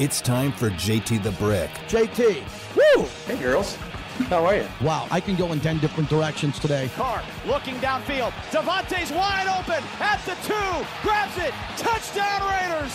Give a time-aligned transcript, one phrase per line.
[0.00, 1.70] It's time for JT the Brick.
[1.88, 2.44] JT.
[2.76, 3.04] Woo!
[3.26, 3.74] Hey, girls.
[4.28, 4.68] How are you?
[4.80, 6.88] Wow, I can go in 10 different directions today.
[6.94, 8.30] Carr looking downfield.
[8.52, 10.86] Davante's wide open at the two.
[11.02, 11.52] Grabs it.
[11.76, 12.94] Touchdown Raiders.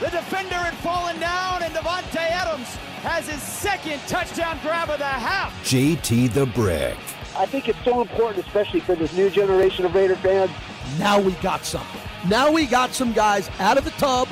[0.00, 5.04] The defender had fallen down, and Davante Adams has his second touchdown grab of the
[5.04, 5.52] half.
[5.64, 6.96] JT the Brick.
[7.36, 10.50] I think it's so important, especially for this new generation of Raider fans.
[10.98, 12.00] Now we got something.
[12.26, 14.28] Now we got some guys out of the tub,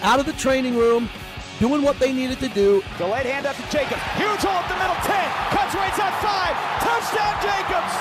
[0.00, 1.10] out of the training room,
[1.62, 2.82] doing what they needed to do.
[2.98, 4.02] Delayed hand up to Jacobs.
[4.18, 4.98] Huge hole up the middle.
[5.06, 5.14] 10.
[5.54, 6.58] Cuts right side 5.
[6.82, 7.94] Touchdown Jacobs.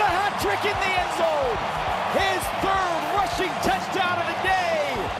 [0.00, 1.56] The hat trick in the end zone.
[2.16, 4.64] His third rushing touchdown of the day.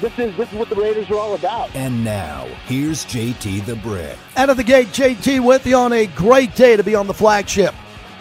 [0.01, 1.77] This is this is what the Raiders are all about.
[1.77, 4.17] And now, here's JT the Brick.
[4.39, 7.15] Out of the gate, JT with you on a great day to be on the
[7.15, 7.75] flagship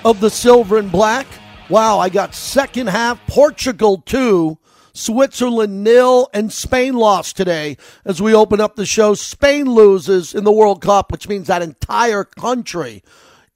[0.04, 1.26] of the silver and black.
[1.70, 4.58] Wow, I got second half Portugal 2,
[4.94, 9.16] Switzerland nil, and Spain lost today as we open up the show.
[9.16, 13.04] Spain loses in the World Cup, which means that entire country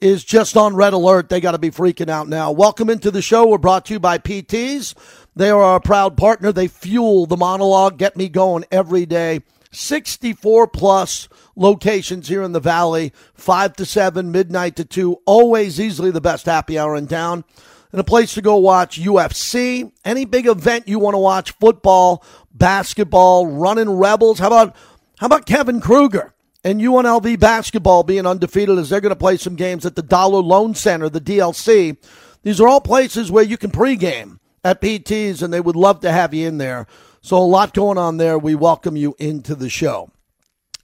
[0.02, 1.30] is just on red alert.
[1.30, 2.52] They got to be freaking out now.
[2.52, 3.48] Welcome into the show.
[3.48, 4.96] We're brought to you by PTs.
[5.36, 6.52] They are our proud partner.
[6.52, 9.42] They fuel the monologue, get me going every day.
[9.72, 15.18] 64 plus locations here in the valley, 5 to 7, midnight to 2.
[15.26, 17.44] Always easily the best happy hour in town.
[17.92, 22.24] And a place to go watch UFC, any big event you want to watch, football,
[22.54, 24.40] basketball, running Rebels.
[24.40, 24.76] How about
[25.20, 29.56] how about Kevin Kruger and UNLV basketball being undefeated as they're going to play some
[29.56, 31.98] games at the Dollar Loan Center, the DLC.
[32.44, 36.12] These are all places where you can pregame at PTs, and they would love to
[36.12, 36.86] have you in there.
[37.22, 38.38] So a lot going on there.
[38.38, 40.12] We welcome you into the show.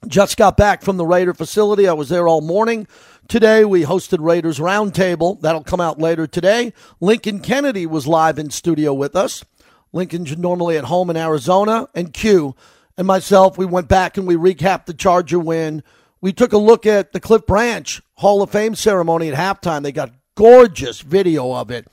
[0.06, 1.88] Just got back from the Raider facility.
[1.88, 2.86] I was there all morning.
[3.28, 5.40] Today we hosted Raiders Roundtable.
[5.40, 6.72] That'll come out later today.
[7.00, 9.44] Lincoln Kennedy was live in studio with us.
[9.92, 12.54] Lincoln's normally at home in Arizona, and Q
[12.96, 15.82] and myself, we went back and we recapped the Charger win.
[16.20, 19.82] We took a look at the Cliff Branch Hall of Fame ceremony at halftime.
[19.82, 21.88] They got gorgeous video of it.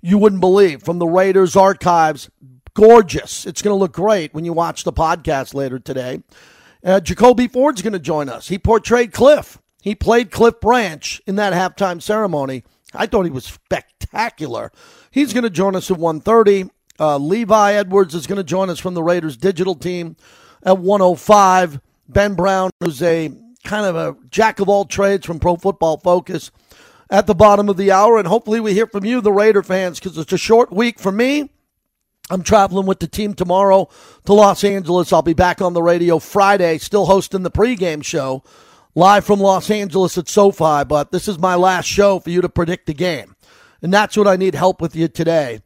[0.00, 2.30] You wouldn't believe from the Raiders archives.
[2.74, 3.44] Gorgeous.
[3.44, 6.22] It's going to look great when you watch the podcast later today.
[6.84, 8.48] Uh, Jacoby Ford's going to join us.
[8.48, 9.58] He portrayed Cliff.
[9.86, 12.64] He played Cliff Branch in that halftime ceremony.
[12.92, 14.72] I thought he was spectacular.
[15.12, 16.70] He's going to join us at 1.30.
[16.98, 20.16] Uh, Levi Edwards is going to join us from the Raiders digital team
[20.64, 21.80] at 105.
[22.08, 23.28] Ben Brown, who's a
[23.62, 26.50] kind of a jack of all trades from Pro Football Focus,
[27.08, 28.18] at the bottom of the hour.
[28.18, 31.12] And hopefully we hear from you, the Raider fans, because it's a short week for
[31.12, 31.48] me.
[32.28, 33.88] I'm traveling with the team tomorrow
[34.24, 35.12] to Los Angeles.
[35.12, 38.42] I'll be back on the radio Friday, still hosting the pregame show
[38.96, 40.84] live from Los Angeles at SoFi.
[40.84, 43.36] But this is my last show for you to predict the game.
[43.82, 45.60] And that's what I need help with you today,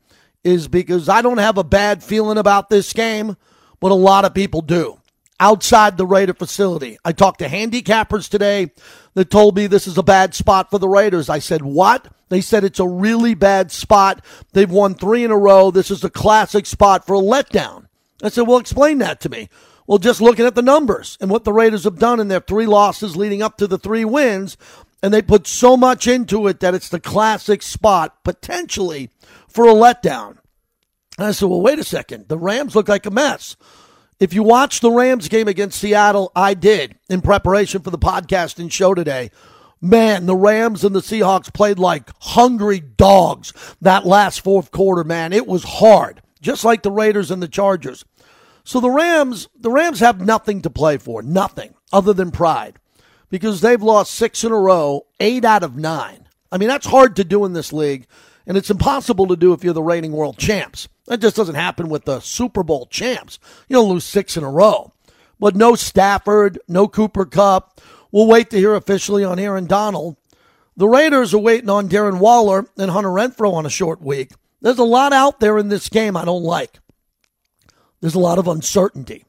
[0.45, 3.37] is because I don't have a bad feeling about this game,
[3.79, 4.99] but a lot of people do
[5.39, 6.99] outside the Raider facility.
[7.05, 8.73] I talked to handicappers today
[9.15, 11.31] that told me this is a bad spot for the Raiders.
[11.31, 12.09] I said, What?
[12.29, 14.25] They said it's a really bad spot.
[14.53, 15.71] They've won three in a row.
[15.71, 17.87] This is a classic spot for a letdown.
[18.23, 19.49] I said, Well, explain that to me.
[19.91, 22.67] Well, just looking at the numbers and what the Raiders have done in their three
[22.67, 24.57] losses leading up to the three wins,
[25.03, 29.11] and they put so much into it that it's the classic spot potentially
[29.49, 30.37] for a letdown.
[31.19, 32.29] And I said, Well, wait a second.
[32.29, 33.57] The Rams look like a mess.
[34.21, 38.61] If you watch the Rams game against Seattle, I did in preparation for the podcast
[38.61, 39.33] and show today.
[39.81, 45.33] Man, the Rams and the Seahawks played like hungry dogs that last fourth quarter, man.
[45.33, 48.05] It was hard, just like the Raiders and the Chargers.
[48.71, 52.79] So the Rams, the Rams have nothing to play for, nothing other than pride
[53.29, 56.29] because they've lost 6 in a row, 8 out of 9.
[56.53, 58.07] I mean, that's hard to do in this league,
[58.47, 60.87] and it's impossible to do if you're the reigning world champs.
[61.07, 63.41] That just doesn't happen with the Super Bowl champs.
[63.69, 64.93] You don't lose 6 in a row.
[65.41, 67.81] But no Stafford, no Cooper Kupp.
[68.13, 70.17] We'll wait to hear officially on Aaron Donald.
[70.77, 74.31] The Raiders are waiting on Darren Waller and Hunter Renfrow on a short week.
[74.61, 76.79] There's a lot out there in this game I don't like.
[78.01, 79.25] There's a lot of uncertainty.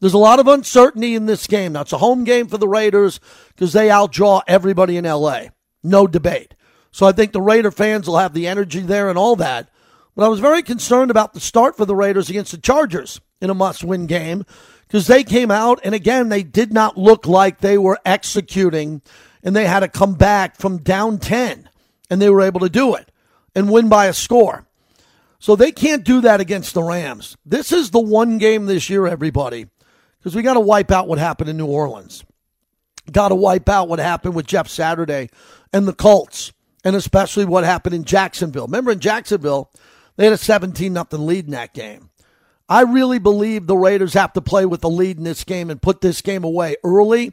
[0.00, 1.72] There's a lot of uncertainty in this game.
[1.72, 5.46] Now, it's a home game for the Raiders because they outdraw everybody in LA.
[5.82, 6.54] No debate.
[6.92, 9.70] So I think the Raider fans will have the energy there and all that.
[10.14, 13.50] But I was very concerned about the start for the Raiders against the Chargers in
[13.50, 14.44] a must win game
[14.86, 19.02] because they came out and again, they did not look like they were executing
[19.42, 21.68] and they had to come back from down 10
[22.10, 23.12] and they were able to do it
[23.54, 24.66] and win by a score.
[25.38, 27.36] So they can't do that against the Rams.
[27.46, 29.66] This is the one game this year, everybody,
[30.18, 32.24] because we got to wipe out what happened in New Orleans.
[33.10, 35.30] Got to wipe out what happened with Jeff Saturday
[35.72, 36.52] and the Colts,
[36.84, 38.66] and especially what happened in Jacksonville.
[38.66, 39.70] Remember in Jacksonville,
[40.16, 42.10] they had a 17 nothing lead in that game.
[42.68, 45.80] I really believe the Raiders have to play with the lead in this game and
[45.80, 47.32] put this game away early,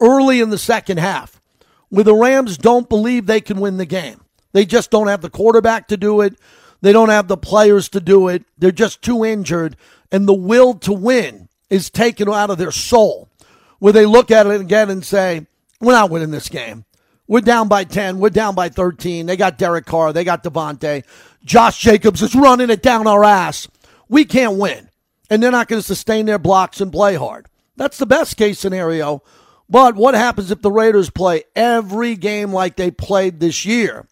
[0.00, 1.40] early in the second half.
[1.88, 4.20] Where the Rams don't believe they can win the game.
[4.52, 6.36] They just don't have the quarterback to do it.
[6.84, 8.44] They don't have the players to do it.
[8.58, 9.74] They're just too injured.
[10.12, 13.30] And the will to win is taken out of their soul.
[13.78, 15.46] Where they look at it again and say,
[15.80, 16.84] we're not winning this game.
[17.26, 18.18] We're down by 10.
[18.18, 19.24] We're down by 13.
[19.24, 20.12] They got Derek Carr.
[20.12, 21.04] They got Davante.
[21.42, 23.66] Josh Jacobs is running it down our ass.
[24.10, 24.90] We can't win.
[25.30, 27.46] And they're not going to sustain their blocks and play hard.
[27.76, 29.22] That's the best case scenario.
[29.70, 34.06] But what happens if the Raiders play every game like they played this year,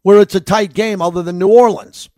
[0.00, 2.08] where it's a tight game other than New Orleans?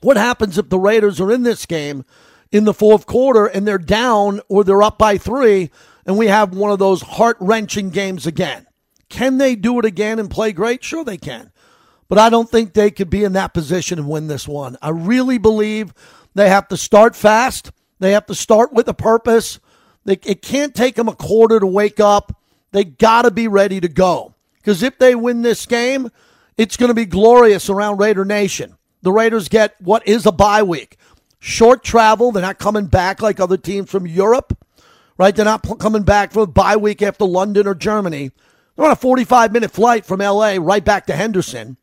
[0.00, 2.04] What happens if the Raiders are in this game
[2.52, 5.70] in the fourth quarter and they're down or they're up by three
[6.04, 8.66] and we have one of those heart wrenching games again?
[9.08, 10.82] Can they do it again and play great?
[10.82, 11.52] Sure, they can.
[12.08, 14.76] But I don't think they could be in that position and win this one.
[14.80, 15.92] I really believe
[16.34, 17.72] they have to start fast.
[17.98, 19.58] They have to start with a purpose.
[20.04, 22.40] They, it can't take them a quarter to wake up.
[22.72, 24.34] They got to be ready to go.
[24.56, 26.10] Because if they win this game,
[26.56, 28.76] it's going to be glorious around Raider Nation.
[29.06, 30.98] The Raiders get what is a bye week.
[31.38, 32.32] Short travel.
[32.32, 34.58] They're not coming back like other teams from Europe,
[35.16, 35.32] right?
[35.32, 38.32] They're not coming back for a bye week after London or Germany.
[38.74, 41.76] They're on a 45 minute flight from LA right back to Henderson.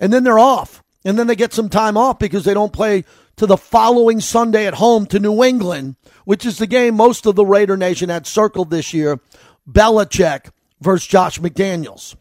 [0.00, 0.82] And then they're off.
[1.04, 3.04] And then they get some time off because they don't play
[3.36, 5.94] to the following Sunday at home to New England,
[6.24, 9.20] which is the game most of the Raider Nation had circled this year
[9.70, 10.50] Belichick
[10.80, 12.16] versus Josh McDaniels.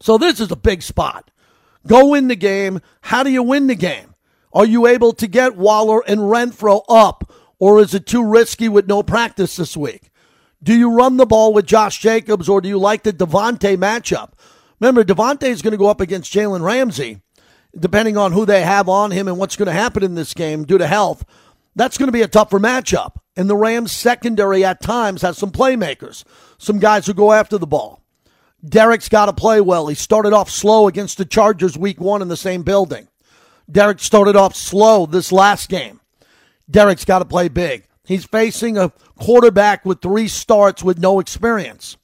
[0.00, 1.30] So this is a big spot.
[1.86, 2.80] Go win the game.
[3.02, 4.14] How do you win the game?
[4.52, 8.88] Are you able to get Waller and Renfrow up, or is it too risky with
[8.88, 10.10] no practice this week?
[10.62, 14.32] Do you run the ball with Josh Jacobs, or do you like the Davante matchup?
[14.80, 17.20] Remember, Davante is going to go up against Jalen Ramsey,
[17.78, 20.64] depending on who they have on him and what's going to happen in this game
[20.64, 21.24] due to health.
[21.74, 23.16] That's going to be a tougher matchup.
[23.36, 26.24] And the Rams secondary at times has some playmakers,
[26.56, 28.02] some guys who go after the ball.
[28.64, 29.86] Derek's got to play well.
[29.86, 33.08] He started off slow against the Chargers week one in the same building.
[33.70, 36.00] Derek started off slow this last game.
[36.70, 37.86] Derek's got to play big.
[38.04, 41.96] He's facing a quarterback with three starts with no experience.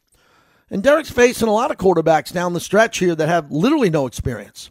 [0.71, 4.07] And Derek's facing a lot of quarterbacks down the stretch here that have literally no
[4.07, 4.71] experience.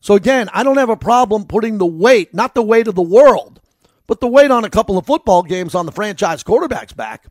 [0.00, 3.02] So again, I don't have a problem putting the weight, not the weight of the
[3.02, 3.60] world,
[4.06, 7.26] but the weight on a couple of football games on the franchise quarterback's back.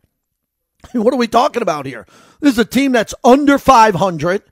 [0.94, 2.06] What are we talking about here?
[2.40, 4.44] This is a team that's under 500.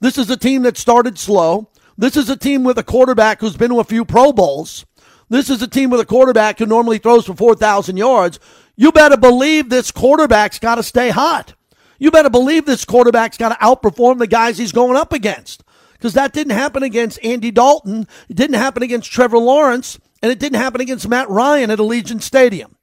[0.00, 1.70] This is a team that started slow.
[1.96, 4.84] This is a team with a quarterback who's been to a few Pro Bowls.
[5.28, 8.38] This is a team with a quarterback who normally throws for 4,000 yards.
[8.76, 11.54] You better believe this quarterback's got to stay hot.
[11.98, 15.62] You better believe this quarterback's got to outperform the guys he's going up against.
[15.92, 18.06] Because that didn't happen against Andy Dalton.
[18.28, 19.98] It didn't happen against Trevor Lawrence.
[20.22, 22.76] And it didn't happen against Matt Ryan at Allegiant Stadium.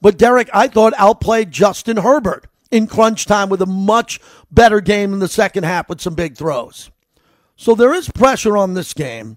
[0.00, 4.18] But Derek, I thought, outplayed Justin Herbert in crunch time with a much
[4.50, 6.90] better game in the second half with some big throws.
[7.54, 9.36] So there is pressure on this game.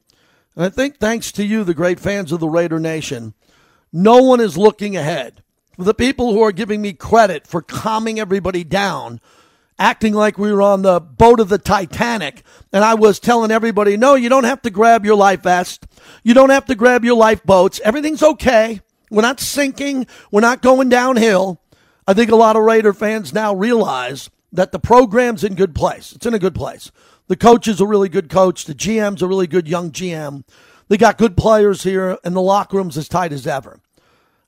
[0.55, 3.33] And I think thanks to you, the great fans of the Raider Nation,
[3.91, 5.43] no one is looking ahead.
[5.77, 9.19] The people who are giving me credit for calming everybody down,
[9.77, 13.97] acting like we were on the boat of the Titanic, and I was telling everybody,
[13.97, 15.85] no, you don't have to grab your life vest.
[16.23, 17.81] You don't have to grab your lifeboats.
[17.83, 18.79] Everything's okay.
[19.11, 20.07] We're not sinking.
[20.31, 21.61] We're not going downhill.
[22.07, 26.13] I think a lot of Raider fans now realize that the program's in good place.
[26.13, 26.91] It's in a good place.
[27.27, 28.65] The coach is a really good coach.
[28.65, 30.43] The GM's a really good young GM.
[30.87, 33.79] They got good players here, and the locker room's as tight as ever.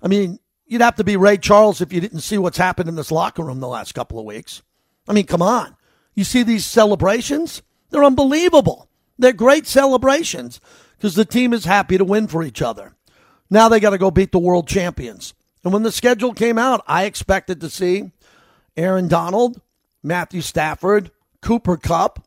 [0.02, 2.96] I mean, you'd have to be Ray Charles if you didn't see what's happened in
[2.96, 4.62] this locker room the last couple of weeks.
[5.08, 5.76] I mean, come on.
[6.14, 7.64] You see these celebrations?
[7.90, 8.88] They're unbelievable.
[9.18, 10.62] They're great celebrations
[10.96, 12.96] because the team is happy to win for each other.
[13.50, 15.34] Now they got to go beat the world champions.
[15.68, 18.12] And when the schedule came out, I expected to see
[18.78, 19.60] Aaron Donald,
[20.02, 22.26] Matthew Stafford, Cooper Kupp.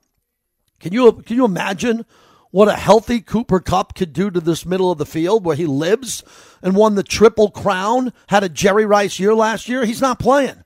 [0.78, 2.04] can you can you imagine
[2.50, 5.64] what a healthy Cooper Kupp could do to this middle of the field where he
[5.64, 6.22] lives
[6.60, 9.86] and won the triple crown, had a Jerry Rice year last year?
[9.86, 10.62] He's not playing.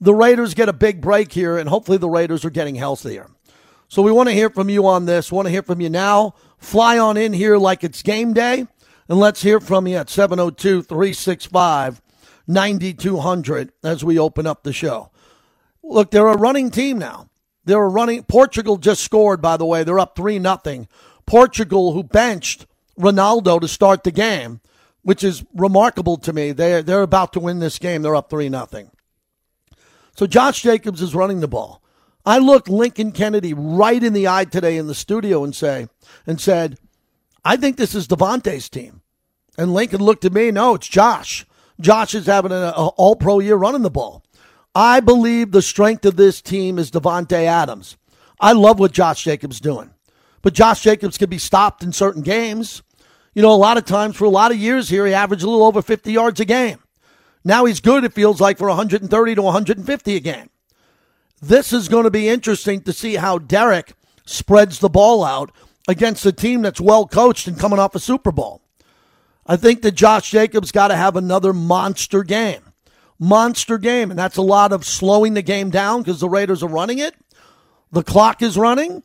[0.00, 3.30] The Raiders get a big break here, and hopefully the Raiders are getting healthier.
[3.86, 5.30] So we want to hear from you on this.
[5.30, 6.34] Want to hear from you now.
[6.58, 8.66] Fly on in here like it's game day,
[9.08, 12.02] and let's hear from you at 702 365
[12.48, 15.10] 9200 as we open up the show.
[15.82, 17.28] Look, they're a running team now.
[17.64, 18.22] They were running.
[18.24, 19.84] Portugal just scored, by the way.
[19.84, 20.88] They're up 3 nothing.
[21.26, 22.66] Portugal, who benched
[22.98, 24.60] Ronaldo to start the game,
[25.02, 26.52] which is remarkable to me.
[26.52, 28.02] They're, they're about to win this game.
[28.02, 28.90] They're up 3 nothing.
[30.16, 31.82] So Josh Jacobs is running the ball.
[32.24, 35.88] I looked Lincoln Kennedy right in the eye today in the studio and say
[36.26, 36.78] and said,
[37.44, 39.02] I think this is Davante's team.
[39.56, 41.46] And Lincoln looked at me, no, it's Josh.
[41.80, 44.22] Josh is having an all pro year running the ball.
[44.74, 47.96] I believe the strength of this team is Davante Adams.
[48.40, 49.90] I love what Josh Jacobs is doing,
[50.42, 52.82] but Josh Jacobs can be stopped in certain games.
[53.34, 55.48] You know, a lot of times for a lot of years here, he averaged a
[55.48, 56.78] little over 50 yards a game.
[57.44, 60.50] Now he's good, it feels like, for 130 to 150 a game.
[61.40, 63.94] This is going to be interesting to see how Derek
[64.26, 65.52] spreads the ball out
[65.86, 68.60] against a team that's well coached and coming off a Super Bowl.
[69.48, 72.60] I think that Josh Jacobs got to have another monster game.
[73.18, 74.10] Monster game.
[74.10, 77.14] And that's a lot of slowing the game down because the Raiders are running it.
[77.90, 79.02] The clock is running,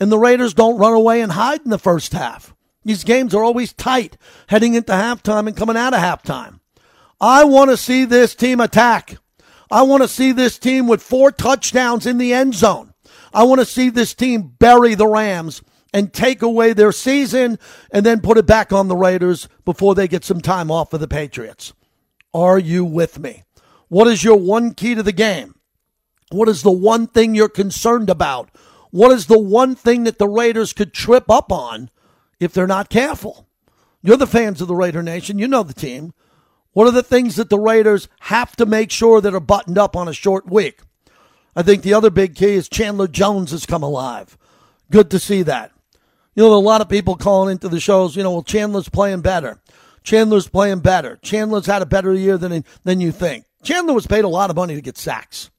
[0.00, 2.52] and the Raiders don't run away and hide in the first half.
[2.84, 6.58] These games are always tight heading into halftime and coming out of halftime.
[7.20, 9.16] I want to see this team attack.
[9.70, 12.92] I want to see this team with four touchdowns in the end zone.
[13.32, 15.62] I want to see this team bury the Rams
[15.94, 17.56] and take away their season
[17.92, 20.98] and then put it back on the Raiders before they get some time off of
[20.98, 21.72] the Patriots.
[22.34, 23.44] Are you with me?
[23.88, 25.54] What is your one key to the game?
[26.32, 28.50] What is the one thing you're concerned about?
[28.90, 31.90] What is the one thing that the Raiders could trip up on
[32.40, 33.46] if they're not careful?
[34.02, 35.38] You're the fans of the Raider Nation.
[35.38, 36.12] You know the team.
[36.72, 39.94] What are the things that the Raiders have to make sure that are buttoned up
[39.94, 40.80] on a short week?
[41.54, 44.36] I think the other big key is Chandler Jones has come alive.
[44.90, 45.70] Good to see that.
[46.34, 49.20] You know, a lot of people calling into the shows, you know, well, Chandler's playing
[49.20, 49.60] better.
[50.02, 51.16] Chandler's playing better.
[51.22, 53.44] Chandler's had a better year than, than you think.
[53.62, 55.50] Chandler was paid a lot of money to get sacks.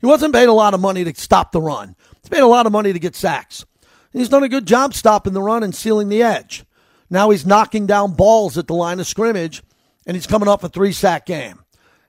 [0.00, 1.96] He wasn't paid a lot of money to stop the run.
[2.22, 3.64] He's paid a lot of money to get sacks.
[4.12, 6.64] And he's done a good job stopping the run and sealing the edge.
[7.08, 9.62] Now he's knocking down balls at the line of scrimmage,
[10.06, 11.60] and he's coming off a three sack game.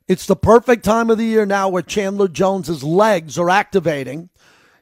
[0.08, 4.30] It's the perfect time of the year now where Chandler Jones's legs are activating.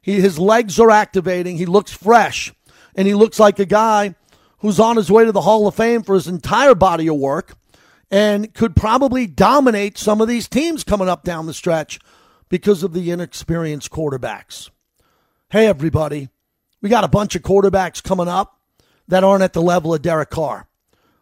[0.01, 1.57] He, his legs are activating.
[1.57, 2.53] He looks fresh
[2.95, 4.15] and he looks like a guy
[4.59, 7.55] who's on his way to the Hall of Fame for his entire body of work
[8.09, 11.99] and could probably dominate some of these teams coming up down the stretch
[12.49, 14.69] because of the inexperienced quarterbacks.
[15.49, 16.29] Hey, everybody,
[16.81, 18.59] we got a bunch of quarterbacks coming up
[19.07, 20.67] that aren't at the level of Derek Carr.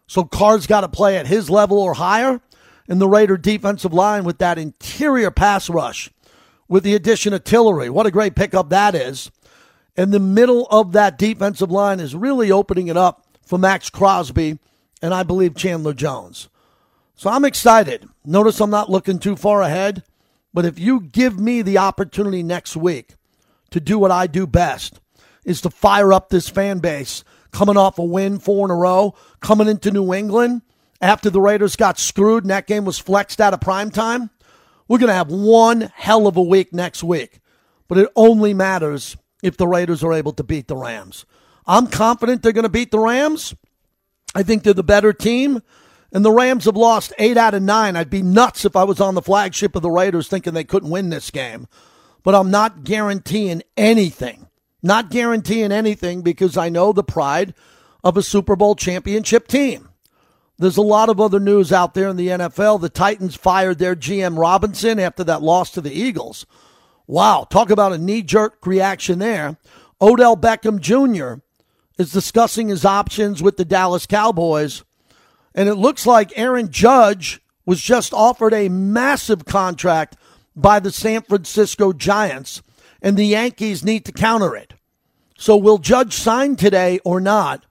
[0.06, 2.40] So Carr's got to play at his level or higher.
[2.86, 6.10] And the Raider defensive line with that interior pass rush,
[6.68, 7.88] with the addition of Tillery.
[7.88, 9.30] What a great pickup that is.
[9.96, 14.58] And the middle of that defensive line is really opening it up for Maxx Crosby
[15.00, 16.48] and I believe Chandler Jones.
[17.14, 18.08] So I'm excited.
[18.24, 20.02] Notice I'm not looking too far ahead,
[20.52, 23.14] but if you give me the opportunity next week
[23.70, 25.00] to do what I do best,
[25.44, 27.22] is to fire up this fan base
[27.52, 30.62] coming off a win four in a row, coming into New England
[31.00, 34.30] after the Raiders got screwed and that game was flexed out of prime time.
[34.88, 37.40] We're going to have one hell of a week next week,
[37.88, 41.26] but it only matters if the Raiders are able to beat the Rams.
[41.66, 43.54] I'm confident they're going to beat the Rams.
[44.34, 45.62] I think they're the better team.
[46.12, 47.94] And the Rams have lost eight out of nine.
[47.94, 50.90] I'd be nuts if I was on the flagship of the Raiders thinking they couldn't
[50.90, 51.66] win this game.
[52.22, 54.48] But I'm not guaranteeing anything.
[54.82, 57.52] Not guaranteeing anything because I know the pride
[58.02, 59.90] of a Super Bowl championship team.
[60.56, 62.80] There's a lot of other news out there in the NFL.
[62.80, 66.46] The Titans fired their GM Robinson after that loss to the Eagles.
[67.06, 69.58] Wow, talk about a knee jerk reaction there.
[70.00, 71.42] Odell Beckham Jr.
[71.98, 74.84] is discussing his options with the Dallas Cowboys.
[75.54, 80.16] And it looks like Aaron Judge was just offered a massive contract
[80.56, 82.62] by the San Francisco Giants,
[83.02, 84.74] and the Yankees need to counter it.
[85.36, 87.66] So, will Judge sign today or not?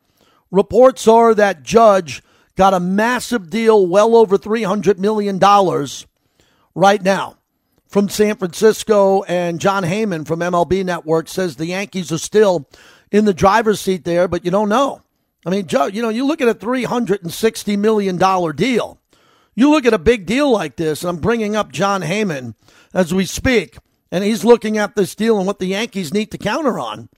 [0.51, 2.21] Reports are that Judge
[2.55, 5.39] got a massive deal, well over $300 million
[6.75, 7.37] right now
[7.93, 12.67] from San Francisco, and Jon Heyman from MLB Network says the Yankees are still
[13.11, 15.03] in the driver's seat there, but you don't know.
[15.45, 18.17] I mean, Joe, you know, you look at a $360 million
[18.55, 18.99] deal.
[19.53, 22.55] You look at a big deal like this, and I'm bringing up Jon Heyman
[22.95, 23.77] as we speak,
[24.11, 27.09] and he's looking at this deal and what the Yankees need to counter on.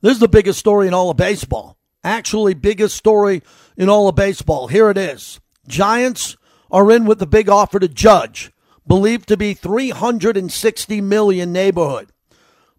[0.00, 1.76] This is the biggest story in all of baseball.
[2.02, 3.42] Actually, biggest story
[3.76, 4.68] in all of baseball.
[4.68, 5.38] Here it is.
[5.68, 6.38] Giants
[6.70, 8.52] are in with the big offer to Judge
[8.86, 12.10] believed to be 360 million neighborhood.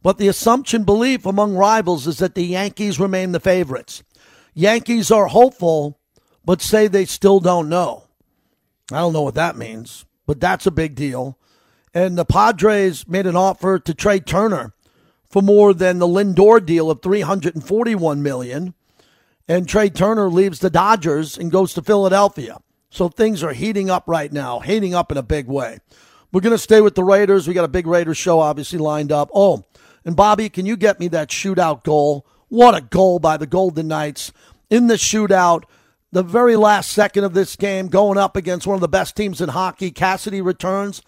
[0.01, 4.03] But the assumption belief among rivals is that the Yankees remain the favorites.
[4.53, 5.99] Yankees are hopeful,
[6.45, 8.05] but say they still don't know.
[8.91, 11.37] I don't know what that means, but that's a big deal.
[11.93, 14.73] And the Padres made an offer to Trea Turner
[15.29, 18.73] for more than the Lindor deal of 341 million.
[19.47, 22.59] And Trea Turner leaves the Dodgers and goes to Philadelphia.
[22.89, 25.79] So things are heating up right now, heating up in a big way.
[26.31, 27.47] We're going to stay with the Raiders.
[27.47, 29.29] We got a big Raiders show obviously lined up.
[29.33, 29.65] Oh,
[30.05, 32.25] and Bobby, can you get me that shootout goal?
[32.49, 34.31] What a goal by the Golden Knights
[34.69, 35.63] in the shootout.
[36.11, 39.41] the very last second of this game, going up against one of the best teams
[39.41, 39.91] in hockey.
[39.91, 41.01] Cassidy returns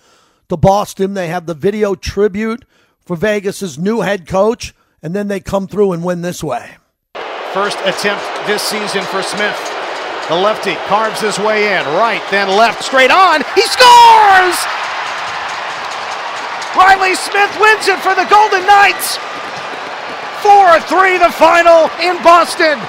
[0.49, 1.13] to Boston.
[1.13, 2.65] They have the video tribute
[3.05, 6.75] for Vegas's new head coach, and then they come through and win this way.
[7.53, 9.78] First attempt this season for Smith.
[10.29, 13.41] The lefty carves his way in, right, then left, straight on.
[13.55, 14.57] He scores!
[16.77, 19.17] Reilly Smith wins it for the Golden Knights.
[20.43, 22.79] 4 3 the final in Boston.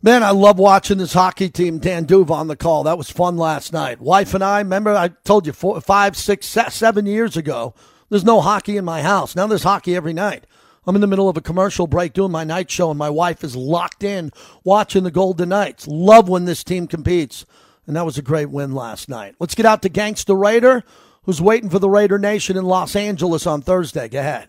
[0.00, 1.78] Man, I love watching this hockey team.
[1.78, 2.84] Dan D'Uva on the call.
[2.84, 4.00] That was fun last night.
[4.00, 7.74] Wife and I, remember I told you four, five, six, seven years ago,
[8.08, 9.36] there's no hockey in my house.
[9.36, 10.46] Now there's hockey every night.
[10.88, 13.44] I'm in the middle of a commercial break doing my night show, and my wife
[13.44, 14.32] is locked in
[14.64, 15.86] watching the Golden Knights.
[15.86, 17.44] Love when this team competes.
[17.86, 19.34] And that was a great win last night.
[19.38, 20.82] Let's get out to Gangster Raider,
[21.24, 24.08] who's waiting for the Raider Nation in Los Angeles on Thursday.
[24.08, 24.48] Go ahead.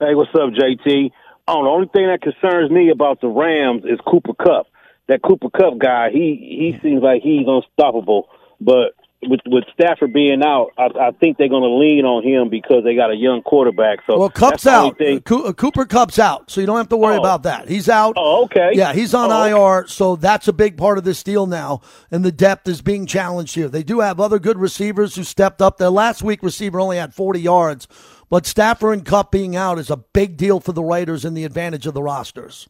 [0.00, 1.12] Hey, what's up, JT?
[1.46, 4.66] Oh, the only thing that concerns me about the Rams is Cooper Kupp.
[5.06, 8.28] That Cooper Kupp guy, he he seems like he's unstoppable.
[8.60, 12.48] But with with Stafford being out, I, I think they're going to lean on him
[12.48, 14.00] because they got a young quarterback.
[14.06, 15.00] So well, Kupp's out.
[15.00, 17.20] Uh, Cooper Kupp's out, so you don't have to worry oh.
[17.20, 17.68] about that.
[17.68, 18.14] He's out.
[18.16, 18.70] Oh, okay.
[18.72, 19.88] Yeah, he's on oh, IR, okay.
[19.88, 23.54] so that's a big part of this deal now, and the depth is being challenged
[23.54, 23.68] here.
[23.68, 25.78] They do have other good receivers who stepped up.
[25.78, 27.88] Their last week receiver only had 40 yards,
[28.28, 31.44] but Stafford and Kupp being out is a big deal for the Raiders and the
[31.44, 32.68] advantage of the rosters.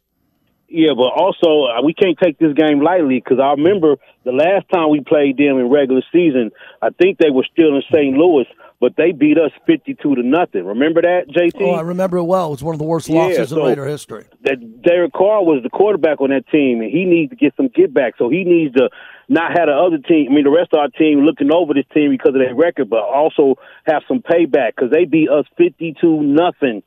[0.72, 4.64] Yeah, but also uh, we can't take this game lightly because I remember the last
[4.72, 6.50] time we played them in regular season.
[6.80, 8.16] I think they were still in St.
[8.16, 8.46] Louis,
[8.80, 10.64] but they beat us fifty-two to nothing.
[10.64, 11.60] Remember that, JT?
[11.60, 12.48] Oh, I remember it well.
[12.48, 14.24] It was one of the worst losses yeah, so in Raider history.
[14.44, 17.68] That Derek Carr was the quarterback on that team, and he needs to get some
[17.68, 18.14] get back.
[18.16, 18.88] So he needs to
[19.28, 20.28] not have the other team.
[20.30, 22.88] I mean, the rest of our team looking over this team because of their record,
[22.88, 26.82] but also have some payback because they beat us fifty-two nothing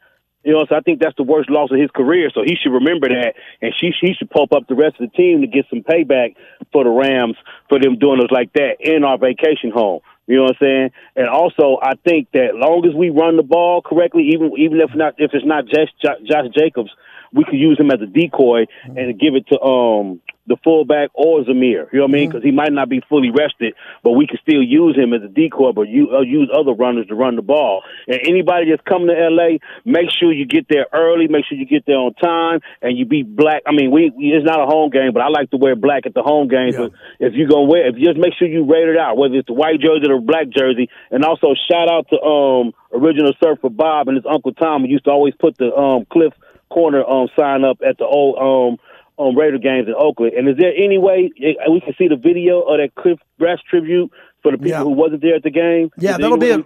[0.46, 2.30] you know, so I think that's the worst loss of his career.
[2.34, 5.18] So he should remember that, and she he should pump up the rest of the
[5.18, 6.36] team to get some payback
[6.72, 7.36] for the Rams
[7.68, 10.02] for them doing us like that in our vacation home.
[10.28, 10.90] You know what I'm saying?
[11.16, 14.92] And also, I think that long as we run the ball correctly, even even if
[14.94, 16.92] not if it's not Josh, Josh Jacobs,
[17.34, 21.44] we could use him as a decoy and give it to um the fullback or
[21.44, 21.92] Zamir.
[21.92, 22.30] You know what I mean?
[22.30, 22.50] Because mm-hmm.
[22.50, 25.72] he might not be fully rested, but we can still use him as a decoy,
[25.72, 27.84] but you uh, use other runners to run the ball.
[28.08, 31.28] And anybody that's coming to LA, make sure you get there early.
[31.28, 33.64] Make sure you get there on time, and you be black.
[33.66, 36.06] I mean, we, we it's not a home game, but I like to wear black
[36.06, 36.76] at the home games.
[36.78, 36.88] Yeah.
[36.88, 39.36] But if you're gonna wear, if you just make sure you rate it out, whether
[39.36, 40.90] it's the white jersey or the black jersey.
[41.12, 45.06] And also shout out to um original surfer Bob and his uncle Tom, who used
[45.06, 46.34] to always put the um Cliff
[46.70, 48.78] Corner um sign up at the old um
[49.18, 50.34] on Raider games in Oakland.
[50.34, 51.32] And is there any way
[51.70, 54.84] we can see the video of that Cliff Branch tribute for the people yeah.
[54.84, 55.90] who wasn't there at the game?
[55.98, 56.52] Yeah, that'll be.
[56.52, 56.64] A,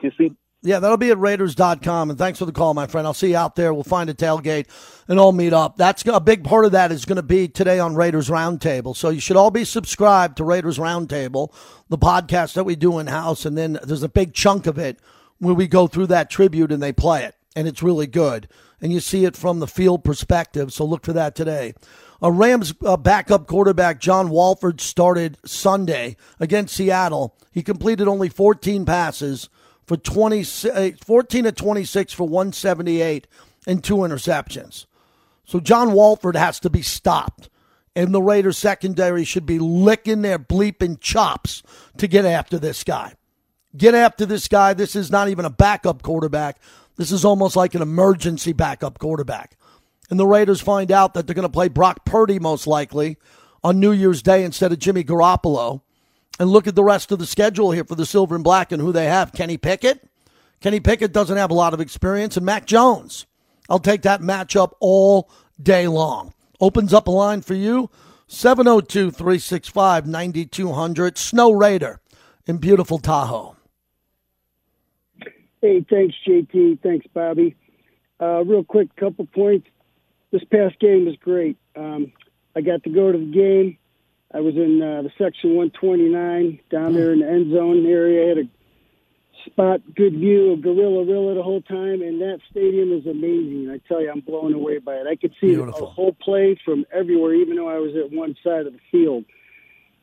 [0.62, 2.10] yeah, that'll be at Raiders.com.
[2.10, 3.08] And thanks for the call, my friend.
[3.08, 3.74] I'll see you out there.
[3.74, 4.68] We'll find a tailgate
[5.08, 5.78] and all meet up.
[5.78, 8.96] That's a big part of that is going to be today on Raiders Roundtable.
[8.96, 11.54] So you should all be subscribed to Raiders Roundtable,
[11.88, 13.46] the podcast that we do in house.
[13.46, 15.00] And then there's a big chunk of it
[15.38, 17.36] where we go through that tribute and they play it.
[17.56, 18.50] And it's really good.
[18.82, 20.74] And you see it from the field perspective.
[20.74, 21.74] So look for that today.
[22.22, 27.36] A Rams uh, backup quarterback John Wolford started Sunday against Seattle.
[27.52, 29.50] He completed only 14 passes
[29.86, 33.26] for 20, uh, 14 to 26 for 178
[33.66, 34.86] and two interceptions.
[35.46, 37.50] So John Wolford has to be stopped.
[37.96, 41.64] And the Raiders secondary should be licking their bleeping chops
[41.98, 43.14] to get after this guy.
[43.76, 44.74] Get after this guy.
[44.74, 46.60] This is not even a backup quarterback.
[46.98, 49.58] This is almost like an emergency backup quarterback
[50.10, 53.17] and the Raiders find out that they're going to play Brock Purdy most likely
[53.63, 55.82] on New Year's Day instead of Jimmy Garoppolo,
[56.39, 58.82] and look at the rest of the schedule here for the Silver and Black and
[58.82, 60.08] who they have Kenny Pickett.
[60.62, 63.26] Kenny Pickett doesn't have a lot of experience, and Mac Jones.
[63.69, 65.30] I'll take that matchup all
[65.62, 66.34] day long.
[66.60, 67.89] Opens up a line for you
[68.28, 71.17] 702 365 9200.
[71.17, 72.02] Snow Raider
[72.45, 73.56] in beautiful Tahoe.
[75.62, 76.82] Hey, thanks, JT.
[76.82, 77.56] Thanks, Bobby.
[78.22, 79.67] Uh, real quick, couple points
[80.32, 81.58] this past game was great.
[81.76, 82.12] Um,
[82.56, 83.78] I got to go to the game.
[84.34, 88.26] I was in uh, the section 129 down there in the end zone area.
[88.26, 88.50] I had a
[89.46, 93.70] spot, good view of Gorilla Rilla the whole time, and that stadium is amazing.
[93.72, 95.08] I tell you, I'm blown away by it.
[95.08, 95.80] I could see Beautiful.
[95.80, 99.26] the whole play from everywhere, even though I was at one side of the field.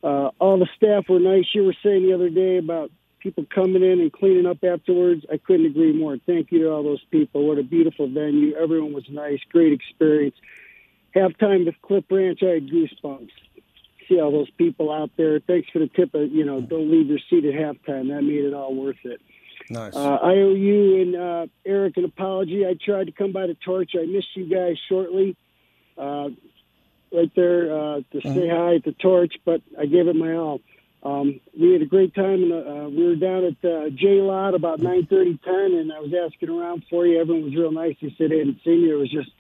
[0.03, 1.47] Uh, all the staff were nice.
[1.55, 2.91] You were saying the other day about
[3.27, 5.27] people coming in and cleaning up afterwards.
[5.33, 6.17] I couldn't agree more.
[6.27, 7.49] Thank you to all those people.
[7.49, 8.55] What a beautiful venue.
[8.55, 9.41] Everyone was nice.
[9.51, 10.37] Great experience.
[11.15, 13.31] Halftime with Cliff Branch, I had goosebumps.
[14.09, 15.41] See all those people out there.
[15.41, 18.09] Thanks for the tip of, you know, don't leave your seat at halftime.
[18.09, 19.21] That made it all worth it.
[19.69, 19.97] Nice.
[19.97, 22.65] Uh, I owe you and uh, Eric an apology.
[22.65, 23.93] I tried to come by the torch.
[24.01, 25.37] I missed you guys shortly.
[25.99, 26.29] Uh,
[27.13, 28.35] right there uh, to mm-hmm.
[28.35, 30.61] say hi at the torch, but I gave it my all.
[31.07, 34.55] Um, we had a great time, and uh, we were down at uh, J Lot
[34.55, 37.21] about nine thirty, ten, and I was asking around for you.
[37.21, 37.95] Everyone was real nice.
[38.03, 38.97] They said they hadn't seen you.
[38.97, 39.31] It was just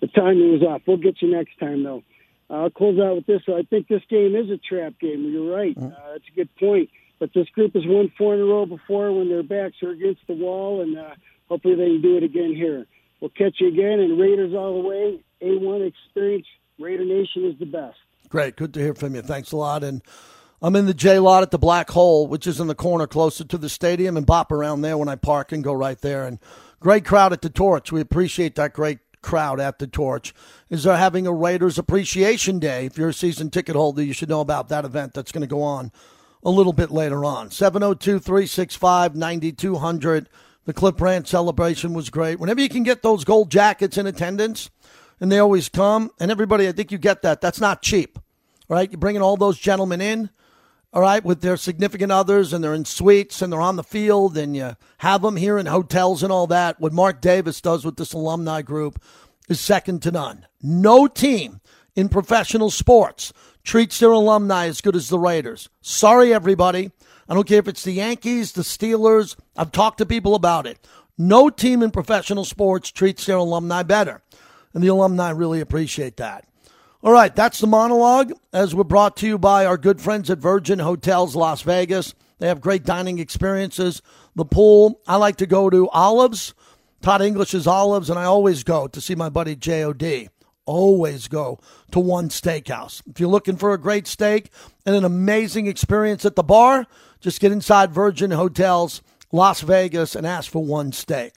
[0.00, 0.82] the timing was off.
[0.86, 2.02] We'll get you next time, though.
[2.48, 3.42] I'll close out with this.
[3.46, 5.30] I think this game is a trap game.
[5.30, 5.76] You're right.
[5.76, 5.86] Mm-hmm.
[5.86, 6.88] Uh, that's a good point.
[7.18, 10.20] But this group has won four in a row before when their backs are against
[10.26, 11.10] the wall, and uh,
[11.48, 12.86] hopefully they can do it again here.
[13.20, 15.20] We'll catch you again, and Raiders all the way.
[15.42, 16.46] A1 experience.
[16.78, 17.96] Raider Nation is the best.
[18.28, 18.56] Great.
[18.56, 19.22] Good to hear from you.
[19.22, 19.82] Thanks a lot.
[19.82, 20.02] And
[20.62, 23.44] I'm in the J lot at the Black Hole, which is in the corner closer
[23.44, 26.26] to the stadium, and bop around there when I park and go right there.
[26.26, 26.38] And
[26.80, 27.92] great crowd at the Torch.
[27.92, 30.32] We appreciate that great crowd at the Torch.
[30.70, 32.86] Is they're having a Raiders Appreciation Day.
[32.86, 35.46] If you're a season ticket holder, you should know about that event that's going to
[35.46, 35.92] go on
[36.42, 37.50] a little bit later on.
[37.50, 40.28] 702 365 9200.
[40.64, 42.40] The Cliff Branch celebration was great.
[42.40, 44.70] Whenever you can get those gold jackets in attendance,
[45.20, 47.40] and they always come, and everybody, I think you get that.
[47.40, 48.18] That's not cheap,
[48.68, 48.90] right?
[48.90, 50.30] You're bringing all those gentlemen in,
[50.92, 54.36] all right, with their significant others, and they're in suites, and they're on the field,
[54.38, 56.80] and you have them here in hotels and all that.
[56.80, 59.02] What Mark Davis does with this alumni group
[59.48, 60.46] is second to none.
[60.62, 61.60] No team
[61.94, 65.68] in professional sports treats their alumni as good as the Raiders.
[65.80, 66.92] Sorry, everybody.
[67.28, 69.36] I don't care if it's the Yankees, the Steelers.
[69.56, 70.78] I've talked to people about it.
[71.18, 74.22] No team in professional sports treats their alumni better.
[74.72, 76.46] And the alumni really appreciate that.
[77.06, 80.38] All right, that's the monologue as we're brought to you by our good friends at
[80.38, 82.16] Virgin Hotels Las Vegas.
[82.40, 84.02] They have great dining experiences.
[84.34, 86.52] The pool, I like to go to Olives,
[87.02, 90.30] Todd English's Olives, and I always go to see my buddy JOD
[90.64, 91.60] always go
[91.92, 93.02] to one steakhouse.
[93.08, 94.50] If you're looking for a great steak
[94.84, 96.88] and an amazing experience at the bar,
[97.20, 101.34] just get inside Virgin Hotels, Las Vegas, and ask for one steak.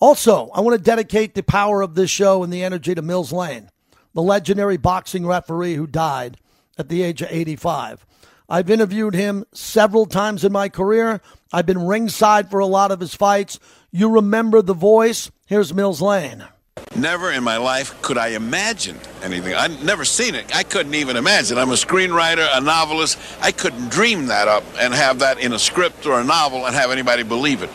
[0.00, 3.30] Also, I want to dedicate the power of this show and the energy to Mills
[3.30, 3.68] Lane,
[4.16, 6.38] the legendary boxing referee who died
[6.78, 8.06] at the age of 85.
[8.48, 11.20] I've interviewed him several times in my career.
[11.52, 13.60] I've been ringside for a lot of his fights.
[13.90, 15.30] You remember the voice?
[15.46, 16.46] Here's Mills Lane.
[16.94, 19.52] Never in my life could I imagine anything.
[19.52, 20.56] I'd never seen it.
[20.56, 21.58] I couldn't even imagine.
[21.58, 23.18] I'm a screenwriter, a novelist.
[23.42, 26.74] I couldn't dream that up and have that in a script or a novel and
[26.74, 27.70] have anybody believe it.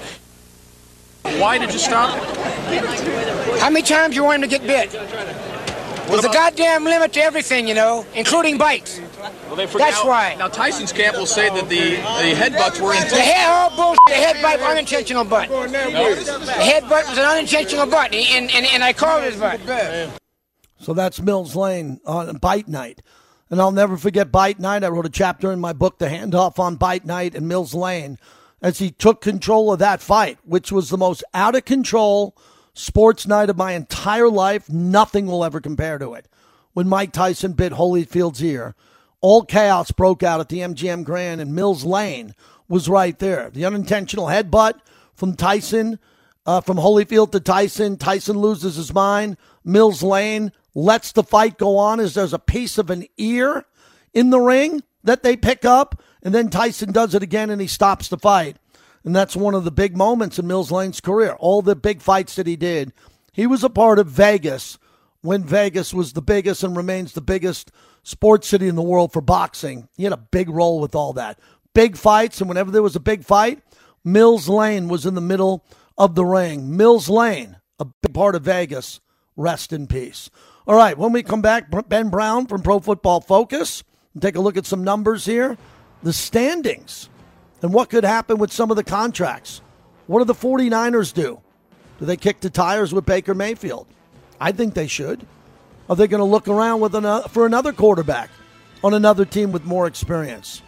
[1.40, 2.18] Why did you stop?
[3.60, 4.92] How many times you want him to get bit?
[6.12, 9.00] There's a goddamn limit to everything, you know, including bites.
[9.48, 9.92] Well, they forgot.
[9.92, 10.36] That's why.
[10.38, 13.18] Now Tyson's camp will say that the the headbutts were intentional.
[13.18, 14.00] The head, oh bullshit.
[14.08, 15.50] The headbutt was unintentional butt.
[15.50, 15.66] No.
[15.66, 19.60] The headbutt was an unintentional butt, and, and, and I called his butt.
[20.80, 23.02] So that's Mills Lane on Bite Night.
[23.50, 24.84] And I'll never forget Bite Night.
[24.84, 28.18] I wrote a chapter in my book, The Handoff on Bite Night and Mills Lane,
[28.62, 32.36] as he took control of that fight, which was the most out of control
[32.74, 34.70] sports night of my entire life.
[34.70, 36.28] Nothing will ever compare to it.
[36.74, 38.76] When Mike Tyson bit Holyfield's ear,
[39.20, 42.34] all chaos broke out at the MGM Grand, and Mills Lane
[42.68, 43.50] was right there.
[43.50, 44.80] The unintentional headbutt
[45.14, 46.00] from Tyson,
[46.46, 47.98] uh, from Holyfield to Tyson.
[47.98, 49.38] Tyson loses his mind.
[49.64, 53.66] Mills Lane lets the fight go on as there's a piece of an ear
[54.14, 57.68] in the ring that they pick up, and then Tyson does it again and he
[57.68, 58.58] stops the fight.
[59.04, 61.36] And that's one of the big moments in Mills Lane's career.
[61.40, 62.94] All the big fights that he did.
[63.32, 64.78] He was a part of Vegas
[65.22, 67.72] when Vegas was the biggest and remains the biggest
[68.04, 69.88] sports city in the world for boxing.
[69.96, 71.40] He had a big role with all that.
[71.74, 73.62] Big fights, and whenever there was a big fight,
[74.04, 75.66] Mills Lane was in the middle
[75.98, 76.76] of the ring.
[76.76, 79.00] Mills Lane, a big part of Vegas.
[79.38, 80.30] Rest in peace.
[80.68, 83.84] All right, when we come back, Ben Brown from Pro Football Focus.
[84.20, 85.58] Take a look at some numbers here.
[86.04, 87.10] The standings
[87.62, 89.62] and what could happen with some of the contracts.
[90.08, 91.40] What do the 49ers do?
[92.00, 93.88] Do they kick the tires with Baker Mayfield?
[94.40, 95.26] I think they should.
[95.88, 98.30] Are they going to look around with another, for another quarterback
[98.84, 100.62] on another team with more experience?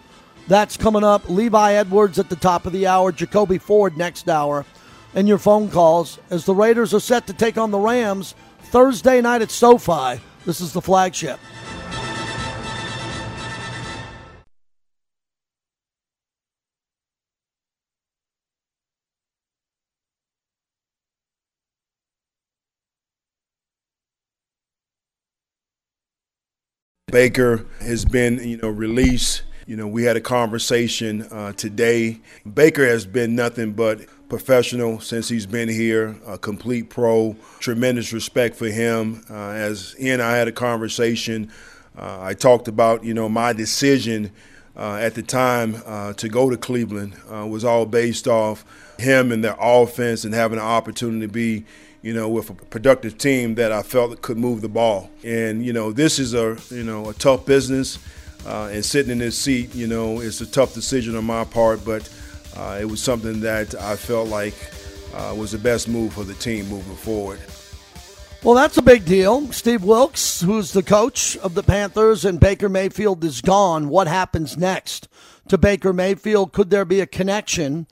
[0.48, 1.28] That's coming up.
[1.30, 4.66] Levi Edwards at the top of the hour, Jacoby Ford next hour,
[5.16, 9.22] and your phone calls as the Raiders are set to take on the Rams Thursday
[9.22, 10.22] night at SoFi.
[10.46, 11.40] This is the flagship.
[27.14, 29.44] Baker has been, you know, released.
[29.68, 32.20] You know, we had a conversation uh, today.
[32.52, 34.00] Baker has been nothing but
[34.30, 37.36] professional since he's been here, a complete pro.
[37.60, 39.24] Tremendous respect for him.
[39.30, 41.52] Uh, as he and I had a conversation,
[41.96, 44.32] uh, I talked about, you know, my decision
[44.76, 48.66] uh, at the time uh, to go to Cleveland uh, was all based off
[48.98, 51.64] him and their offense and having an opportunity to be
[52.04, 55.10] you know, with a productive team that I felt could move the ball.
[55.24, 57.98] And, you know, this is a, you know, a tough business.
[58.46, 61.84] Uh, and sitting in this seat, you know, it's a tough decision on my part,
[61.86, 62.08] but
[62.58, 64.54] uh, it was something that I felt like
[65.16, 67.40] uh, was the best move for the team moving forward.
[68.44, 69.50] Well, that's a big deal.
[69.54, 73.88] Steve Wilks, who's the coach of the Panthers, and Baker Mayfield is gone.
[73.88, 75.08] What happens next
[75.48, 76.52] to Baker Mayfield?
[76.52, 77.88] Could there be a connection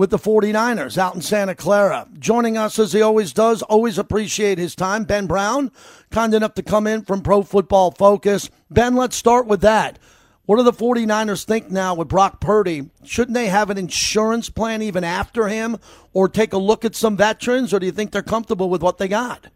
[0.00, 2.08] with the 49ers out in Santa Clara?
[2.18, 5.04] Joining us as he always does, always appreciate his time.
[5.04, 5.70] Ben Brown,
[6.10, 8.48] kind enough to come in from Pro Football Focus.
[8.70, 9.98] Ben, let's start with that.
[10.46, 12.88] What do the 49ers think now with Brock Purdy?
[13.04, 15.76] Shouldn't they have an insurance plan even after him
[16.14, 18.96] or take a look at some veterans, or do you think they're comfortable with what
[18.96, 19.48] they got?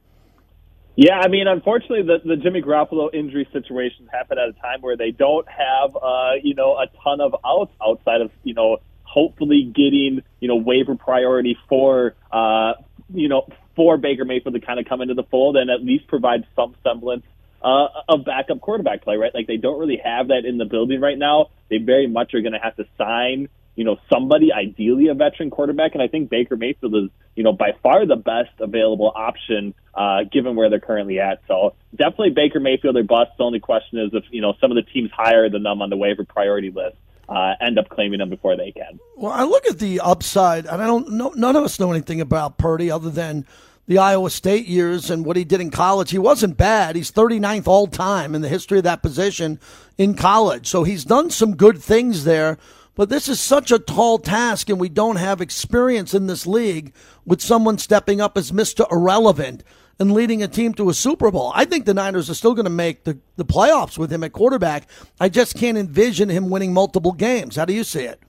[0.94, 4.98] Yeah, I mean, unfortunately, the, the Jimmy Garoppolo injury situations happen at a time where
[4.98, 8.76] they don't have, uh, you know, a ton of outs outside of, you know,
[9.14, 12.72] hopefully getting, you know, waiver priority for, uh,
[13.12, 13.46] you know,
[13.76, 16.74] for Baker Mayfield to kind of come into the fold and at least provide some
[16.82, 17.24] semblance
[17.62, 19.32] uh, of backup quarterback play, right?
[19.32, 21.50] Like they don't really have that in the building right now.
[21.70, 25.50] They very much are going to have to sign you know, somebody, ideally a veteran
[25.50, 25.94] quarterback.
[25.94, 30.20] And I think Baker Mayfield is, you know, by far the best available option, uh,
[30.30, 31.40] given where they're currently at.
[31.48, 33.32] So definitely Baker Mayfield or bust.
[33.36, 35.90] The only question is if, you know, some of the teams higher than them on
[35.90, 36.96] the waiver priority list.
[37.28, 38.98] Uh, end up claiming them before they can.
[39.16, 41.32] Well, I look at the upside, and I don't know.
[41.34, 43.46] None of us know anything about Purdy other than
[43.86, 46.10] the Iowa State years and what he did in college.
[46.10, 46.96] He wasn't bad.
[46.96, 49.60] He's 39th all time in the history of that position
[49.98, 50.66] in college.
[50.66, 52.58] So he's done some good things there.
[52.94, 56.94] But this is such a tall task, and we don't have experience in this league
[57.26, 58.90] with someone stepping up as Mr.
[58.90, 59.64] Irrelevant
[59.98, 61.52] and leading a team to a Super Bowl.
[61.54, 64.32] I think the Niners are still going to make the, the playoffs with him at
[64.32, 64.88] quarterback.
[65.20, 67.56] I just can't envision him winning multiple games.
[67.56, 68.20] How do you see it?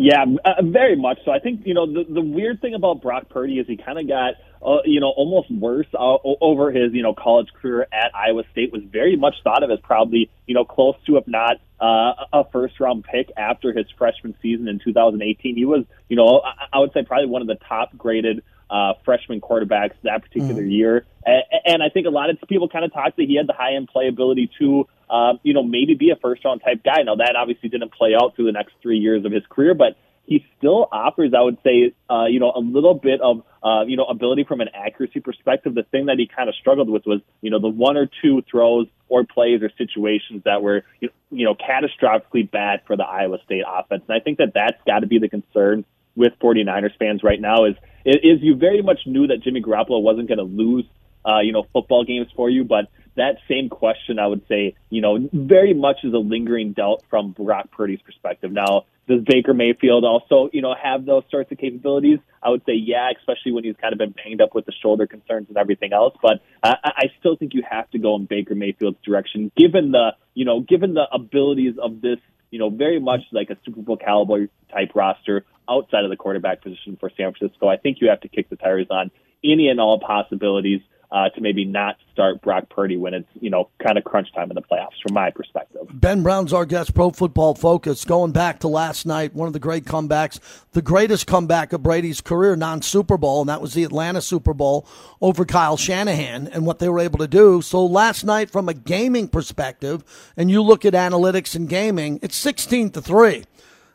[0.00, 1.32] Yeah, uh, very much so.
[1.32, 4.06] I think you know the the weird thing about Brock Purdy is he kind of
[4.06, 8.44] got uh, you know almost worse uh, over his you know college career at Iowa
[8.52, 12.12] State was very much thought of as probably you know close to if not uh,
[12.32, 15.56] a first round pick after his freshman season in 2018.
[15.56, 19.40] He was you know I would say probably one of the top graded uh, freshman
[19.40, 20.70] quarterbacks that particular mm.
[20.70, 21.06] year.
[21.24, 23.54] And, and I think a lot of people kind of talked that he had the
[23.54, 27.02] high end playability to, uh, you know, maybe be a first round type guy.
[27.02, 29.96] Now that obviously didn't play out through the next three years of his career, but
[30.28, 33.96] he still offers, I would say, uh, you know, a little bit of, uh, you
[33.96, 35.74] know, ability from an accuracy perspective.
[35.74, 38.42] The thing that he kind of struggled with was, you know, the one or two
[38.50, 43.64] throws or plays or situations that were, you know, catastrophically bad for the Iowa State
[43.66, 44.02] offense.
[44.06, 45.86] And I think that that's got to be the concern
[46.18, 50.28] with 49ers fans right now is is you very much knew that Jimmy Garoppolo wasn't
[50.28, 50.84] going to lose,
[51.24, 55.00] uh, you know, football games for you, but that same question, I would say, you
[55.00, 58.50] know, very much is a lingering doubt from Brock Purdy's perspective.
[58.52, 62.18] Now, does Baker Mayfield also, you know, have those sorts of capabilities?
[62.42, 65.06] I would say, yeah, especially when he's kind of been banged up with the shoulder
[65.06, 66.14] concerns and everything else.
[66.22, 70.12] But uh, I still think you have to go in Baker Mayfield's direction, given the,
[70.34, 72.18] you know, given the abilities of this,
[72.50, 76.62] you know, very much like a Super Bowl caliber type roster outside of the quarterback
[76.62, 77.68] position for San Francisco.
[77.68, 79.10] I think you have to kick the tires on
[79.44, 83.70] any and all possibilities uh, to maybe not start Brock Purdy when it's you know
[83.78, 85.86] kind of crunch time in the playoffs, from my perspective.
[85.92, 88.04] Ben Brown's our guest, Pro Football Focus.
[88.04, 90.38] Going back to last night, one of the great comebacks,
[90.72, 94.52] the greatest comeback of Brady's career, non Super Bowl, and that was the Atlanta Super
[94.52, 94.86] Bowl
[95.20, 97.62] over Kyle Shanahan and what they were able to do.
[97.62, 100.04] So last night, from a gaming perspective,
[100.36, 103.44] and you look at analytics and gaming, it's sixteen to three.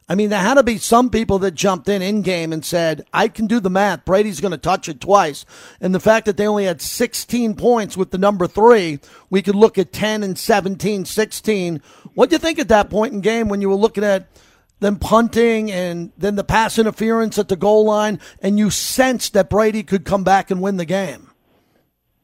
[0.09, 3.05] I mean, there had to be some people that jumped in in game and said,
[3.13, 4.03] I can do the math.
[4.03, 5.45] Brady's going to touch it twice.
[5.79, 9.55] And the fact that they only had 16 points with the number three, we could
[9.55, 11.81] look at 10 and 17, 16.
[12.15, 14.27] What do you think at that point in game when you were looking at
[14.81, 19.49] them punting and then the pass interference at the goal line and you sensed that
[19.49, 21.29] Brady could come back and win the game?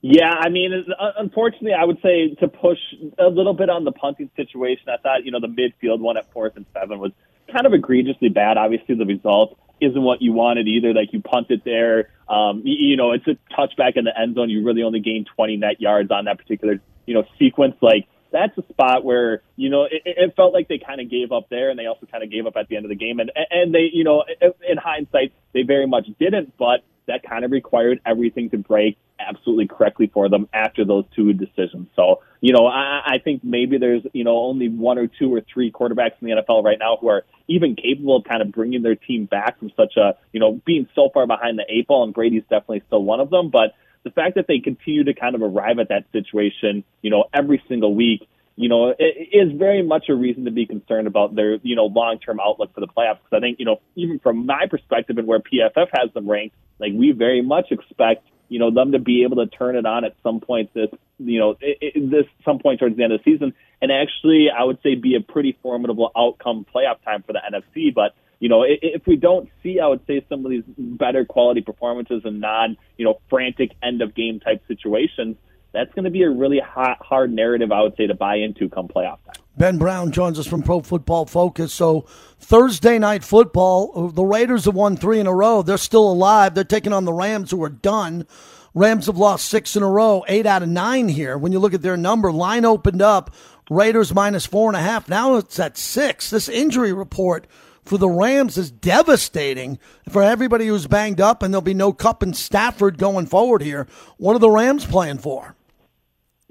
[0.02, 2.78] Yeah, I mean, uh, unfortunately, I would say to push
[3.18, 4.84] a little bit on the punting situation.
[4.88, 7.12] I thought, you know, the midfield one at fourth and seven was
[7.52, 8.58] kind of egregiously bad.
[8.58, 10.94] Obviously, the result isn't what you wanted either.
[10.94, 14.36] Like you punt it there, um, you, you know, it's a touchback in the end
[14.36, 14.50] zone.
[14.50, 17.76] You really only gain 20 net yards on that particular, you know, sequence.
[17.82, 21.32] Like that's a spot where you know it, it felt like they kind of gave
[21.32, 23.20] up there, and they also kind of gave up at the end of the game.
[23.20, 26.56] And and they, you know, in hindsight, they very much didn't.
[26.58, 31.34] But that kind of required everything to break absolutely correctly for them after those two
[31.34, 31.88] decisions.
[31.96, 35.42] So, you know, I, I think maybe there's, you know, only one or two or
[35.54, 38.82] three quarterbacks in the NFL right now who are even capable of kind of bringing
[38.82, 42.04] their team back from such a, you know, being so far behind the eight ball,
[42.04, 43.50] and Brady's definitely still one of them.
[43.50, 47.26] But the fact that they continue to kind of arrive at that situation, you know,
[47.34, 51.34] every single week, you know, it is very much a reason to be concerned about
[51.34, 53.20] their, you know, long-term outlook for the playoffs.
[53.24, 56.56] Because I think, you know, even from my perspective and where PFF has them ranked,
[56.78, 60.04] like we very much expect you know, them to be able to turn it on
[60.04, 63.22] at some point this, you know, it, it, this some point towards the end of
[63.24, 67.34] the season, and actually, I would say, be a pretty formidable outcome playoff time for
[67.34, 67.94] the NFC.
[67.94, 71.62] But you know, if we don't see, I would say, some of these better quality
[71.62, 75.36] performances and non, you know, frantic end of game type situations,
[75.72, 78.70] that's going to be a really hot, hard narrative, I would say, to buy into
[78.70, 79.44] come playoff time.
[79.58, 81.74] Ben Brown joins us from Pro Football Focus.
[81.74, 82.06] So
[82.40, 85.62] Thursday night football, the Raiders have won three in a row.
[85.62, 86.56] They're still alive.
[86.56, 88.26] They're taking on the Rams, who are done.
[88.74, 91.38] Rams have lost six in a row, eight out of nine here.
[91.38, 93.34] When you look at their number, line opened up,
[93.70, 95.10] Raiders minus four and a half.
[95.10, 96.30] Now it's at six.
[96.30, 97.46] This injury report
[97.84, 102.24] for the Rams is devastating for everybody who's banged up, and there'll be no Kupp
[102.24, 103.88] and Stafford going forward here.
[104.18, 105.56] What are the Rams playing for?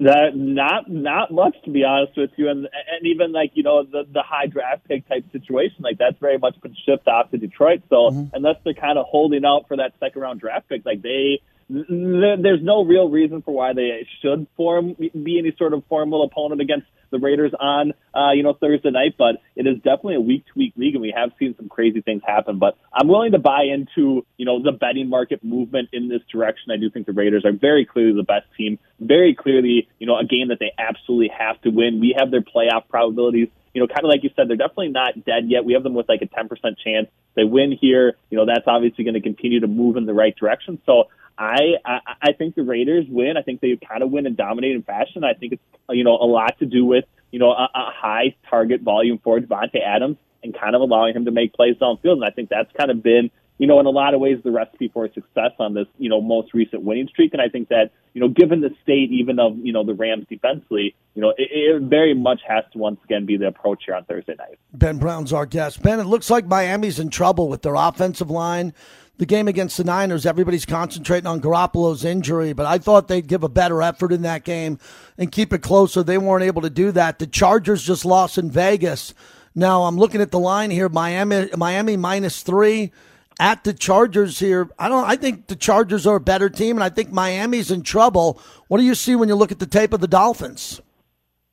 [0.01, 3.83] That not not much to be honest with you, and and even like you know
[3.83, 7.37] the the high draft pick type situation, like that's very much been shifted off to
[7.37, 7.81] Detroit.
[7.89, 8.33] So mm-hmm.
[8.33, 12.63] unless they're kind of holding out for that second round draft pick, like they there's
[12.63, 16.87] no real reason for why they should form be any sort of formal opponent against
[17.11, 19.15] the Raiders on uh, you know Thursday night.
[19.17, 22.01] But it is definitely a week to week league, and we have seen some crazy
[22.01, 22.59] things happen.
[22.59, 26.71] But I'm willing to buy into you know the betting market movement in this direction.
[26.71, 30.17] I do think the Raiders are very clearly the best team, very clearly you know
[30.17, 31.99] a game that they absolutely have to win.
[31.99, 35.25] We have their playoff probabilities you know, kind of like you said, they're definitely not
[35.25, 35.63] dead yet.
[35.63, 36.49] We have them with like a 10%
[36.83, 37.07] chance.
[37.35, 40.35] They win here, you know, that's obviously going to continue to move in the right
[40.35, 40.81] direction.
[40.85, 41.05] So
[41.39, 43.37] I, I I think the Raiders win.
[43.37, 45.23] I think they kind of win in dominating fashion.
[45.23, 48.35] I think it's you know a lot to do with you know a, a high
[48.49, 52.13] target volume for Davante Adams and kind of allowing him to make plays downfield.
[52.13, 54.51] And I think that's kind of been you know in a lot of ways the
[54.51, 57.33] recipe for success on this you know most recent winning streak.
[57.33, 60.25] And I think that you know given the state even of you know the Rams
[60.27, 63.93] defensively, you know it, it very much has to once again be the approach here
[63.93, 64.57] on Thursday night.
[64.73, 65.83] Ben Brown's our guest.
[65.83, 68.73] Ben, it looks like Miami's in trouble with their offensive line
[69.19, 73.43] the game against the Niners, everybody's concentrating on Garoppolo's injury, but I thought they'd give
[73.43, 74.79] a better effort in that game
[75.17, 76.03] and keep it closer.
[76.03, 77.19] They weren't able to do that.
[77.19, 79.13] The Chargers just lost in Vegas.
[79.53, 82.93] Now I'm looking at the line here: Miami, Miami minus three
[83.39, 84.69] at the Chargers here.
[84.77, 85.05] I don't.
[85.05, 88.39] I think the Chargers are a better team, and I think Miami's in trouble.
[88.67, 90.81] What do you see when you look at the tape of the Dolphins?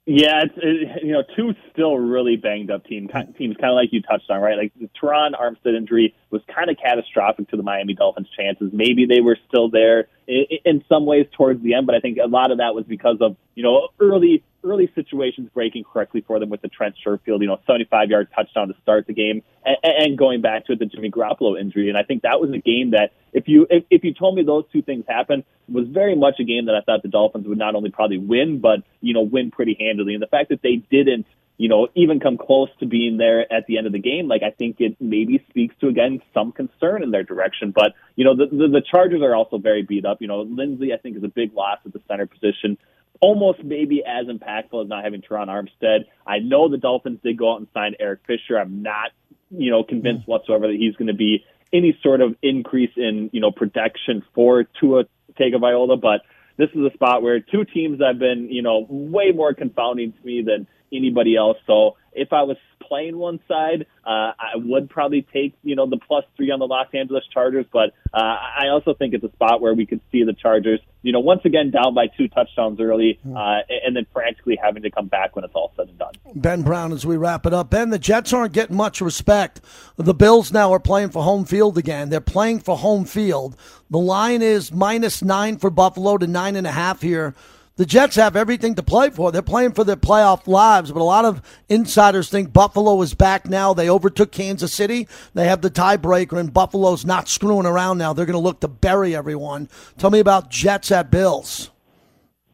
[0.09, 3.93] Yeah, it's it, you know two still really banged up team teams, kind of like
[3.93, 4.57] you touched on, right?
[4.57, 8.71] Like the Terron Armstead injury was kind of catastrophic to the Miami Dolphins' chances.
[8.73, 12.19] Maybe they were still there in, in some ways towards the end, but I think
[12.23, 16.39] a lot of that was because of you know early early situations breaking correctly for
[16.41, 19.77] them with the Trent Sherfield, you know, 75 yard touchdown to start the game, and,
[19.83, 21.89] and going back to the Jimmy Garoppolo injury.
[21.89, 24.43] And I think that was a game that, if you if, if you told me
[24.43, 27.59] those two things happened, was very much a game that I thought the Dolphins would
[27.59, 30.15] not only probably win, but you know, win pretty handily.
[30.15, 31.27] And the fact that they didn't
[31.59, 34.43] you know, even come close to being there at the end of the game, like
[34.43, 37.73] I think it maybe speaks to again some concern in their direction.
[37.75, 40.19] But you know, the the, the Chargers are also very beat up.
[40.21, 42.77] You know, Linsley I think is a big loss at the center position
[43.21, 46.07] almost maybe as impactful as not having Terron Armstead.
[46.27, 48.59] I know the Dolphins did go out and sign Eric Fisher.
[48.59, 49.13] I'm not,
[49.51, 50.29] you know, convinced mm.
[50.29, 54.65] whatsoever that he's going to be any sort of increase in, you know, protection for
[54.81, 55.05] Tua
[55.39, 56.23] Tagovailoa, but
[56.57, 60.19] this is a spot where two teams have been, you know, way more confounding to
[60.25, 61.59] me than anybody else.
[61.67, 65.99] So if I was playing one side, uh, I would probably take you know the
[65.99, 69.61] plus three on the Los Angeles Chargers, but uh, I also think it's a spot
[69.61, 73.19] where we could see the Chargers, you know, once again down by two touchdowns early,
[73.23, 73.37] hmm.
[73.37, 76.13] uh, and then frantically having to come back when it's all said and done.
[76.35, 79.61] Ben Brown, as we wrap it up, Ben, the Jets aren't getting much respect.
[79.97, 82.09] The Bills now are playing for home field again.
[82.09, 83.57] They're playing for home field.
[83.91, 87.35] The line is minus nine for Buffalo to nine and a half here
[87.77, 89.31] the Jets have everything to play for.
[89.31, 93.47] They're playing for their playoff lives, but a lot of insiders think Buffalo is back
[93.47, 93.75] now.
[93.75, 95.07] They overtook Kansas City.
[95.35, 98.13] They have the tiebreaker, and Buffalo's not screwing around now.
[98.13, 99.69] They're going to look to bury everyone.
[99.99, 101.71] Tell me about Jets at Bills.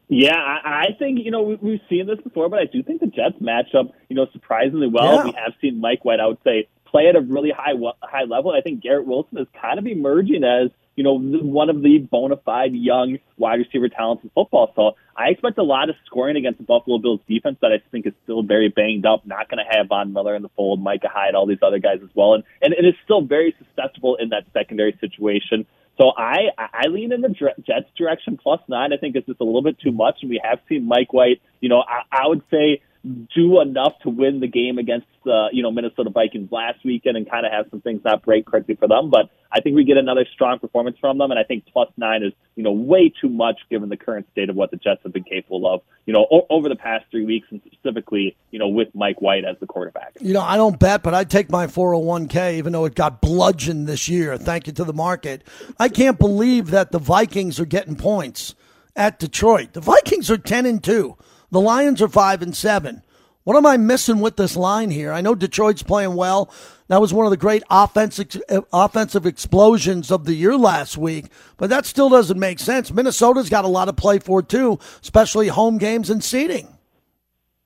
[0.09, 3.07] Yeah, I, I think you know we've seen this before, but I do think the
[3.07, 5.15] Jets match up you know surprisingly well.
[5.15, 5.23] Yeah.
[5.23, 8.51] We have seen Mike White, I would say, play at a really high high level.
[8.51, 12.37] I think Garrett Wilson is kind of emerging as you know, one of the bona
[12.37, 14.71] fide young wide receiver talents in football.
[14.75, 18.05] So I expect a lot of scoring against the Buffalo Bills defense that I think
[18.05, 21.09] is still very banged up, not going to have Von Miller in the fold, Micah
[21.11, 22.33] Hyde, all these other guys as well.
[22.33, 25.65] And, and it is still very susceptible in that secondary situation.
[25.97, 28.93] So I, I lean in the Jets direction plus nine.
[28.93, 30.17] I think it's just a little bit too much.
[30.21, 34.09] And we have seen Mike White, you know, I, I would say do enough to
[34.09, 37.65] win the game against the you know Minnesota Vikings last weekend and kind of have
[37.69, 39.09] some things not break correctly for them.
[39.09, 42.23] But I think we get another strong performance from them, and I think plus nine
[42.23, 45.11] is you know way too much given the current state of what the Jets have
[45.11, 48.69] been capable of you know o- over the past three weeks, and specifically you know
[48.69, 50.13] with Mike White as the quarterback.
[50.21, 53.87] You know, I don't bet, but I'd take my 401k even though it got bludgeoned
[53.87, 54.37] this year.
[54.37, 55.43] Thank you to the market.
[55.77, 58.55] I can't believe that the Vikings are getting points
[58.95, 59.73] at Detroit.
[59.73, 61.17] The Vikings are 10 and 2.
[61.53, 63.03] The Lions are 5 and 7.
[63.43, 65.13] What am I missing with this line here?
[65.13, 66.51] I know Detroit's playing well.
[66.87, 68.41] That was one of the great offensive
[68.73, 71.25] offensive explosions of the year last week,
[71.57, 72.91] but that still doesn't make sense.
[72.91, 76.67] Minnesota's got a lot to play for too, especially home games and seeding.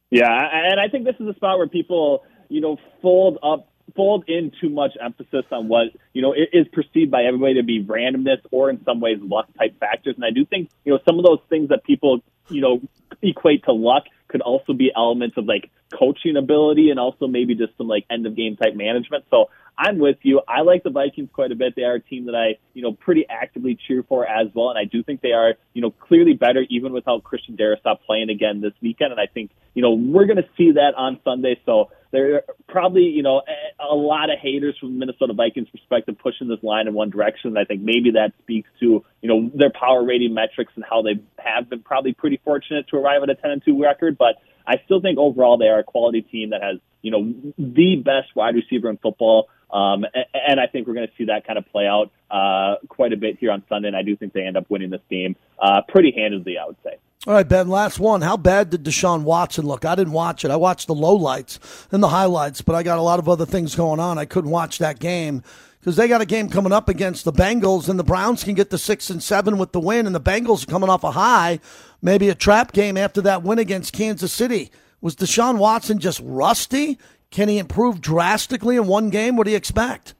[0.09, 4.25] Yeah, and I think this is a spot where people, you know, fold up fold
[4.27, 8.41] in too much emphasis on what you know is perceived by everybody to be randomness
[8.51, 10.15] or in some ways luck type factors.
[10.15, 12.19] And I do think you know some of those things that people
[12.49, 12.81] you know
[13.21, 17.75] equate to luck could also be elements of like coaching ability and also maybe just
[17.77, 19.23] some like end of game type management.
[19.29, 20.41] So I'm with you.
[20.47, 21.75] I like the Vikings quite a bit.
[21.75, 24.69] They are a team that I, you know, pretty actively cheer for as well.
[24.69, 28.29] And I do think they are, you know, clearly better even without Christian Darrisaw playing
[28.29, 29.11] again this weekend.
[29.11, 31.59] And I think, you know, we're going to see that on Sunday.
[31.65, 33.41] So there are probably, you know,
[33.79, 37.57] a lot of haters from the Minnesota Vikings perspective pushing this line in one direction.
[37.57, 41.19] I think maybe that speaks to, you know, their power rating metrics and how they
[41.37, 44.17] have been probably pretty fortunate to arrive at a 10 and 2 record.
[44.17, 44.35] But
[44.65, 48.35] I still think overall they are a quality team that has, you know, the best
[48.35, 49.49] wide receiver in football.
[49.71, 53.11] Um, and I think we're going to see that kind of play out uh, quite
[53.11, 53.89] a bit here on Sunday.
[53.89, 56.77] And I do think they end up winning this game uh, pretty handedly, I would
[56.83, 56.97] say.
[57.27, 58.21] All right, Ben, last one.
[58.21, 59.83] How bad did Deshaun Watson look?
[59.83, 60.51] I didn't watch it.
[60.51, 61.59] I watched the lowlights
[61.91, 64.17] and the highlights, but I got a lot of other things going on.
[64.17, 65.43] I couldn't watch that game
[65.81, 68.69] because they got a game coming up against the Bengals, and the Browns can get
[68.69, 71.59] the six and seven with the win, and the Bengals are coming off a high,
[72.01, 74.71] maybe a trap game after that win against Kansas City.
[75.01, 76.97] Was Deshaun Watson just rusty?
[77.29, 79.35] Can he improve drastically in one game?
[79.35, 80.13] What do you expect?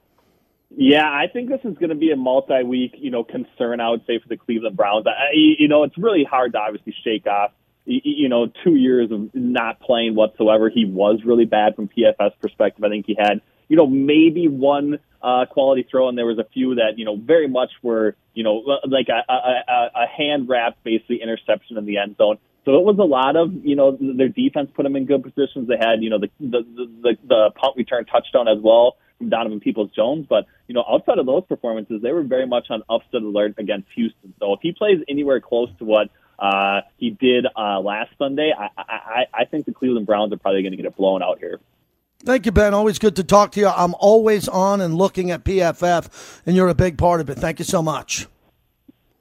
[0.80, 3.80] Yeah, I think this is going to be a multi-week, you know, concern.
[3.80, 5.06] I would say for the Cleveland Browns.
[5.08, 7.50] I, you know, it's really hard to obviously shake off.
[7.84, 10.70] You know, two years of not playing whatsoever.
[10.70, 12.84] He was really bad from PFF perspective.
[12.84, 16.46] I think he had, you know, maybe one uh, quality throw, and there was a
[16.52, 20.84] few that you know very much were, you know, like a, a, a hand wrapped
[20.84, 22.38] basically interception in the end zone.
[22.66, 25.66] So it was a lot of, you know, their defense put them in good positions.
[25.66, 26.62] They had, you know, the the
[27.02, 30.26] the, the punt return touchdown as well from Donovan Peoples Jones.
[30.28, 33.88] But, you know, outside of those performances, they were very much on upset alert against
[33.94, 34.34] Houston.
[34.38, 36.08] So if he plays anywhere close to what
[36.38, 40.62] uh, he did uh, last Sunday, I, I, I think the Cleveland Browns are probably
[40.62, 41.60] going to get it blown out here.
[42.24, 42.74] Thank you, Ben.
[42.74, 43.68] Always good to talk to you.
[43.68, 47.36] I'm always on and looking at PFF, and you're a big part of it.
[47.36, 48.26] Thank you so much.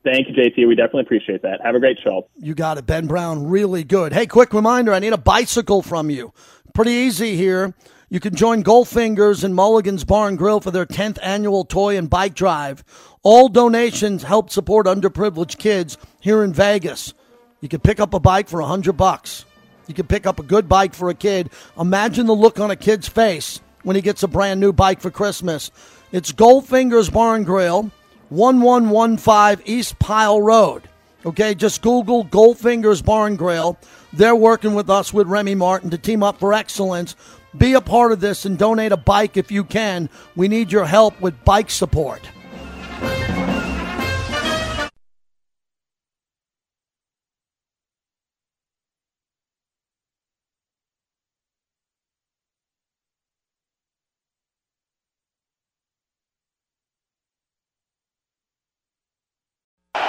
[0.04, 0.68] Thank you, JT.
[0.68, 1.60] We definitely appreciate that.
[1.64, 2.28] Have a great show.
[2.38, 3.48] You got it, Ben Brown.
[3.48, 4.14] Really good.
[4.14, 6.34] Hey, quick reminder I need a bicycle from you.
[6.74, 7.74] Pretty easy here.
[8.10, 12.10] You can join Goldfingers and Mulligan's Bar and Grill for their 10th annual toy and
[12.10, 12.86] bike drive.
[13.22, 17.14] All donations help support underprivileged kids here in Vegas.
[17.60, 19.44] You can pick up a bike for 100 bucks.
[19.88, 21.50] You can pick up a good bike for a kid.
[21.78, 25.12] Imagine the look on a kid's face when he gets a brand new bike for
[25.12, 25.70] Christmas.
[26.14, 27.92] It's Goldfingers Bar and Grill,
[28.30, 30.88] 1115 East Pile Road.
[31.26, 33.78] Okay, just Google Goldfingers Bar and Grill.
[34.14, 37.18] They're working with us with Remy Martin to team up for excellence
[37.58, 40.10] be a part of this and donate a bike if you can.
[40.36, 42.22] We need your help with bike support.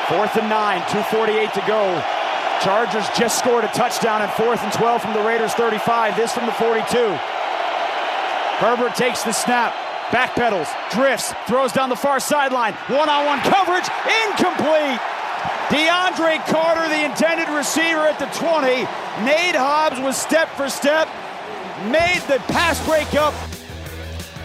[0.08, 2.02] Fourth and nine, 2.48 to go.
[2.62, 6.16] Chargers just scored a touchdown at fourth and 12 from the Raiders 35.
[6.16, 7.37] This from the 42.
[8.58, 9.72] Herbert takes the snap,
[10.10, 12.74] backpedals, drifts, throws down the far sideline.
[12.88, 13.86] One on one coverage,
[14.26, 14.98] incomplete.
[15.68, 18.66] DeAndre Carter, the intended receiver at the 20.
[19.24, 21.08] Nate Hobbs was step for step,
[21.84, 23.32] made the pass break up.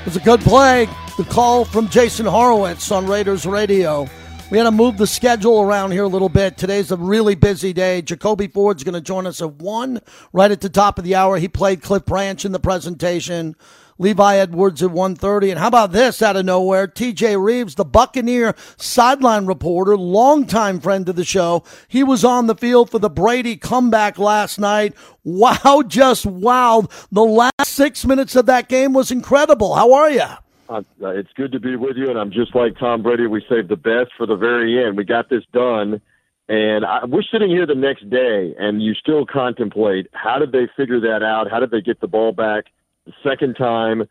[0.01, 0.88] It was a good play.
[1.18, 4.07] The call from Jason Horowitz on Raiders Radio.
[4.51, 6.57] We had to move the schedule around here a little bit.
[6.57, 8.03] Today's a really busy day.
[8.03, 10.01] Jacoby Ford's going to join us at 1
[10.34, 11.38] right at the top of the hour.
[11.38, 13.55] He played Cliff Branch in the presentation.
[13.98, 15.52] Levi Edwards at 1.30.
[15.52, 16.88] And how about this out of nowhere?
[16.88, 21.64] TJ Rives, the Buccaneer sideline reporter, longtime friend of the show.
[21.88, 24.94] He was on the field for the Brady comeback last night.
[25.24, 26.88] Wow, just wow.
[27.12, 29.76] The last six minutes of that game was incredible.
[29.76, 30.28] How are you?
[30.70, 33.28] Uh, it's good to be with you, and I'm just like Tom Brady.
[33.28, 34.98] We saved the best for the very end.
[34.98, 36.02] We got this done
[36.48, 40.68] And I, we're sitting here the next day, and you still contemplate how did they
[40.76, 41.50] figure that out?
[41.50, 42.66] How did they get the ball back
[43.06, 44.08] the second time?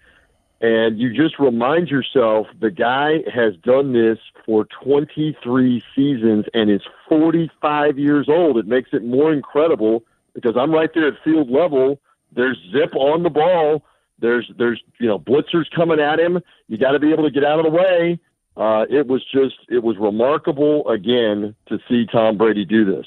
[0.60, 6.82] And you just remind yourself the guy has done this for 23 seasons and is
[7.08, 8.56] 45 years old.
[8.58, 12.00] It makes it more incredible because I'm right there at field level.
[12.34, 13.82] There's zip on the ball.
[14.20, 16.38] There's there's you know blitzers coming at him.
[16.68, 18.20] You got to be able to get out of the way.
[18.56, 23.06] Uh, it was just it was remarkable again to see Tom Brady do this.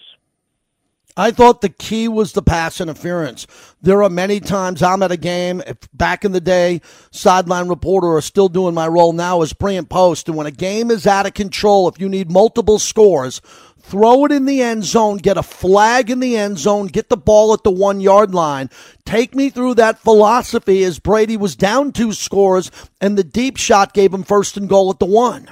[1.18, 3.48] I thought the key was the pass interference.
[3.82, 5.62] There are many times I'm at a game,
[5.94, 9.90] back in the day, sideline reporter or still doing my role now as pre and
[9.90, 10.28] post.
[10.28, 13.40] And when a game is out of control, if you need multiple scores,
[13.80, 17.16] throw it in the end zone, get a flag in the end zone, get the
[17.16, 18.70] ball at the one yard line.
[19.06, 23.94] Take me through that philosophy as Brady was down two scores and the deep shot
[23.94, 25.48] gave him first and goal at the one.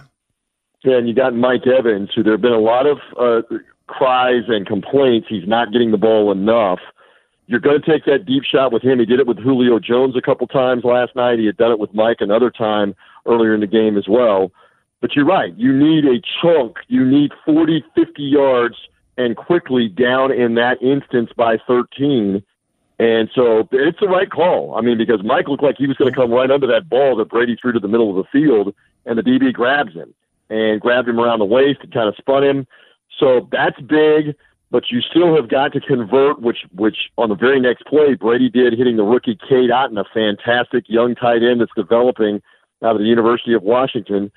[0.84, 3.42] Yeah, and you got Mike Evans, who there have been a lot of uh,
[3.88, 6.80] cries and complaints he's not getting the ball enough.
[7.48, 9.00] You're going to take that deep shot with him.
[9.00, 11.40] He did it with Julio Jones a couple times last night.
[11.40, 14.52] He had done it with Mike another time earlier in the game as well.
[15.02, 15.54] But you're right.
[15.58, 16.78] You need a chunk.
[16.88, 18.76] You need 40, 50 yards
[19.18, 22.42] and quickly down in that instance by 13.
[23.00, 24.76] And so it's the right call.
[24.76, 27.18] I mean, because Mike looked like he was going to come right under that ball
[27.18, 28.74] that Brady threw to the middle of the field,
[29.06, 30.14] and the DB grabs him
[30.50, 32.68] and grabbed him around the waist and kind of spun him.
[33.20, 34.36] So that's big,
[34.72, 38.50] but you still have got to convert, which which on the very next play Brady
[38.50, 42.42] did, hitting the rookie Cade Otton, a fantastic young tight end that's developing
[42.84, 44.32] out of the University of Washington.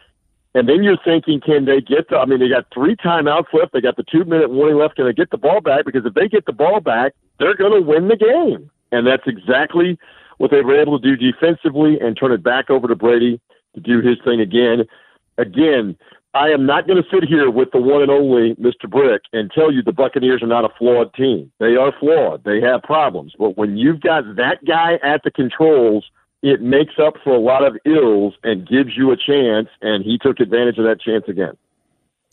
[0.54, 2.16] And then you're thinking, can they get the?
[2.16, 3.72] I mean, they got three timeouts left.
[3.72, 4.96] They got the two minute warning left.
[4.96, 5.84] Can they get the ball back?
[5.84, 8.70] Because if they get the ball back, they're going to win the game.
[8.92, 9.98] And that's exactly
[10.38, 13.40] what they were able to do defensively and turn it back over to Brady
[13.74, 14.84] to do his thing again.
[15.38, 15.96] Again,
[16.36, 18.90] I am not going to sit here with the one and only Mr.
[18.90, 21.50] Brick and tell you the Buccaneers are not a flawed team.
[21.60, 22.44] They are flawed.
[22.44, 23.32] They have problems.
[23.38, 26.04] But when you've got that guy at the controls,
[26.42, 30.18] it makes up for a lot of ills and gives you a chance, and he
[30.18, 31.56] took advantage of that chance again.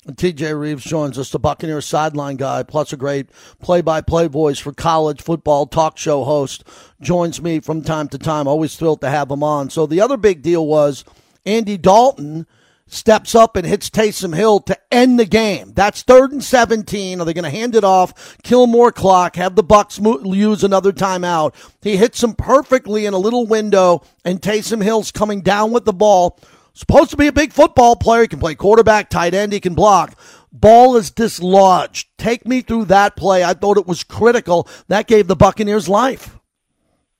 [0.05, 3.29] TJ Rives joins us, the Buccaneers sideline guy, plus a great
[3.61, 6.65] play by play voice for college football talk show host.
[6.99, 8.49] Joins me from time to time.
[8.49, 9.69] Always thrilled to have him on.
[9.69, 11.05] So the other big deal was
[11.45, 12.45] Andy Dalton
[12.87, 15.73] steps up and hits Taysom Hill to end the game.
[15.73, 17.19] That's third and 17.
[17.19, 20.91] Are they going to hand it off, kill more clock, have the Bucks use another
[20.91, 21.55] timeout?
[21.81, 25.93] He hits him perfectly in a little window, and Taysom Hill's coming down with the
[25.93, 26.39] ball.
[26.75, 28.23] Supposed to be a big football player.
[28.23, 30.17] He can play quarterback, tight end, he can block.
[30.51, 32.07] Ball is dislodged.
[32.17, 33.43] Take me through that play.
[33.43, 34.67] I thought it was critical.
[34.87, 36.39] That gave the Buccaneers life.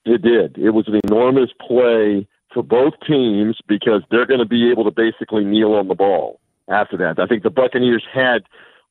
[0.05, 0.57] It did.
[0.57, 4.91] It was an enormous play for both teams because they're going to be able to
[4.91, 6.39] basically kneel on the ball
[6.69, 7.19] after that.
[7.19, 8.43] I think the Buccaneers had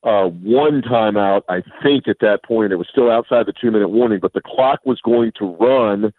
[0.04, 2.72] uh, one timeout, I think, at that point.
[2.72, 6.12] It was still outside the two minute warning, but the clock was going to run,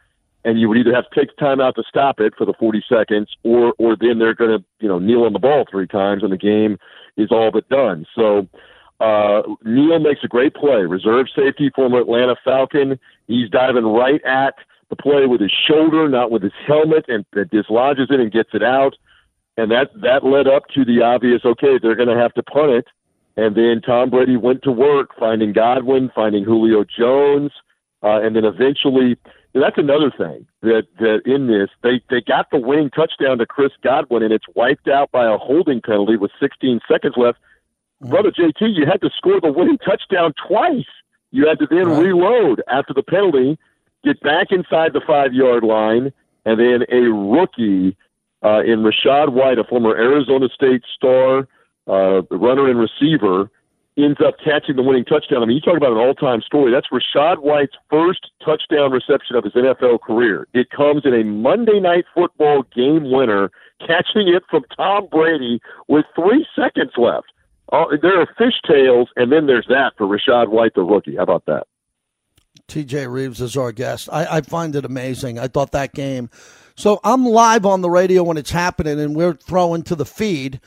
[0.45, 2.83] and you would either have to take the timeout to stop it for the 40
[2.87, 6.23] seconds, or, or then they're going to, you know, kneel on the ball three times,
[6.23, 6.77] and the game
[7.17, 8.05] is all but done.
[8.15, 8.47] So,
[8.99, 10.83] uh, Neal makes a great play.
[10.83, 12.97] Reserve safety, former Atlanta Falcon.
[13.27, 14.55] He's diving right at
[14.95, 18.49] the play with his shoulder, not with his helmet, and that dislodges it and gets
[18.53, 18.95] it out.
[19.57, 21.41] And that that led up to the obvious.
[21.45, 22.85] Okay, they're going to have to punt it.
[23.35, 27.51] And then Tom Brady went to work finding Godwin, finding Julio Jones,
[28.01, 29.17] uh, and then eventually.
[29.55, 33.71] That's another thing that that in this they they got the winning touchdown to Chris
[33.83, 37.37] Godwin, and it's wiped out by a holding penalty with 16 seconds left.
[38.01, 40.89] Brother JT, you had to score the winning touchdown twice.
[41.29, 42.03] You had to then right.
[42.03, 43.59] reload after the penalty
[44.03, 46.11] get back inside the five yard line,
[46.45, 47.95] and then a rookie
[48.43, 51.47] uh, in Rachaad White, a former Arizona State star,
[51.87, 53.49] uh, runner and receiver,
[53.97, 55.43] ends up catching the winning touchdown.
[55.43, 56.71] I mean, you talk about an all time story.
[56.71, 60.47] That's Rachaad White's first touchdown reception of his NFL career.
[60.53, 66.05] It comes in a Monday night football game winner, catching it from Tom Brady with
[66.15, 67.27] three seconds left.
[67.71, 71.15] Uh, there are fishtails, and then there's that for Rachaad White, the rookie.
[71.15, 71.65] How about that?
[72.67, 74.09] TJ Rives is our guest.
[74.11, 75.39] I, I find it amazing.
[75.39, 76.29] I thought that game.
[76.75, 80.59] So I'm live on the radio when it's happening, and we're throwing to the feed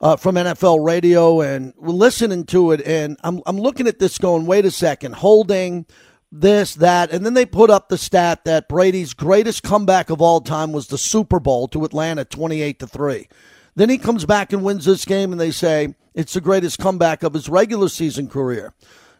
[0.00, 2.82] uh, from NFL radio, and we're listening to it.
[2.86, 5.86] And I'm I'm looking at this, going, wait a second, holding
[6.30, 10.40] this, that, and then they put up the stat that Brady's greatest comeback of all
[10.40, 13.28] time was the Super Bowl to Atlanta, 28 to three.
[13.74, 17.22] Then he comes back and wins this game, and they say it's the greatest comeback
[17.22, 18.74] of his regular season career.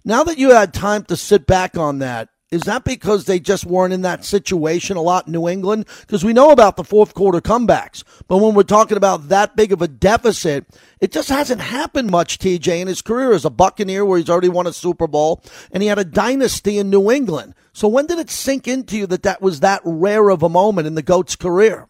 [0.05, 3.67] Now that you had time to sit back on that, Is that because they just
[3.67, 5.87] weren't in that situation a lot in New England?
[6.01, 9.71] Because we know about the fourth quarter comebacks, but when we're talking about that big
[9.71, 10.65] of a deficit,
[10.99, 14.49] it just hasn't happened much, TJ, in his career as a Buccaneer where he's already
[14.49, 15.43] won a Super Bowl
[15.73, 17.55] and he had a dynasty in New England.
[17.75, 20.87] So when did it sink into you that that was that rare of a moment
[20.87, 21.87] in the GOAT's career?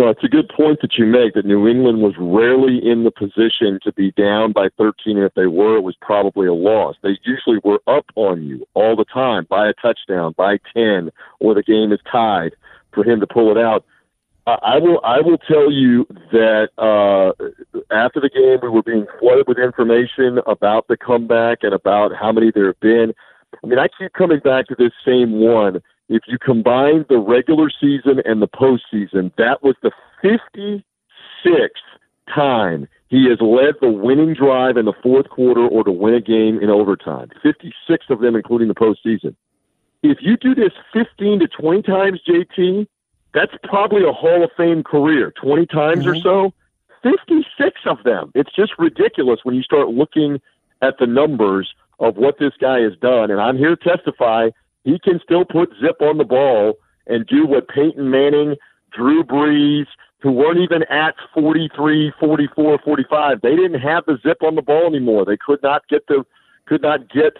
[0.00, 3.10] No, it's a good point that you make that New England was rarely in the
[3.10, 5.18] position to be down by 13.
[5.18, 6.96] And if they were, it was probably a loss.
[7.02, 11.52] They usually were up on you all the time by a touchdown, by 10, or
[11.52, 12.52] the game is tied
[12.94, 13.84] for him to pull it out.
[14.46, 15.00] I will.
[15.04, 17.32] I will tell you that uh,
[17.94, 22.32] after the game, we were being flooded with information about the comeback and about how
[22.32, 23.12] many there have been.
[23.62, 27.70] I mean, I keep coming back to this same one if you combine the regular
[27.70, 29.92] season and the postseason, that was the
[30.22, 30.82] 56th
[32.34, 36.20] time he has led the winning drive in the fourth quarter or to win a
[36.20, 37.28] game in overtime.
[37.42, 39.36] 56 of them, including the postseason.
[40.02, 42.88] If you do this 15 to 20 times, JT,
[43.32, 45.32] that's probably a Hall of Fame career.
[45.40, 46.10] 20 times mm-hmm.
[46.10, 46.54] or so.
[47.02, 48.32] 56 of them.
[48.34, 50.40] It's just ridiculous when you start looking
[50.82, 53.30] at the numbers of what this guy has done.
[53.30, 54.50] And I'm here to testify
[54.84, 56.74] he can still put zip on the ball
[57.06, 58.56] and do what Peyton Manning,
[58.92, 59.86] Drew Brees,
[60.22, 64.86] who weren't even at 43, 44, 45, they didn't have the zip on the ball
[64.86, 65.24] anymore.
[65.24, 66.24] They could not get the
[66.66, 67.36] could not get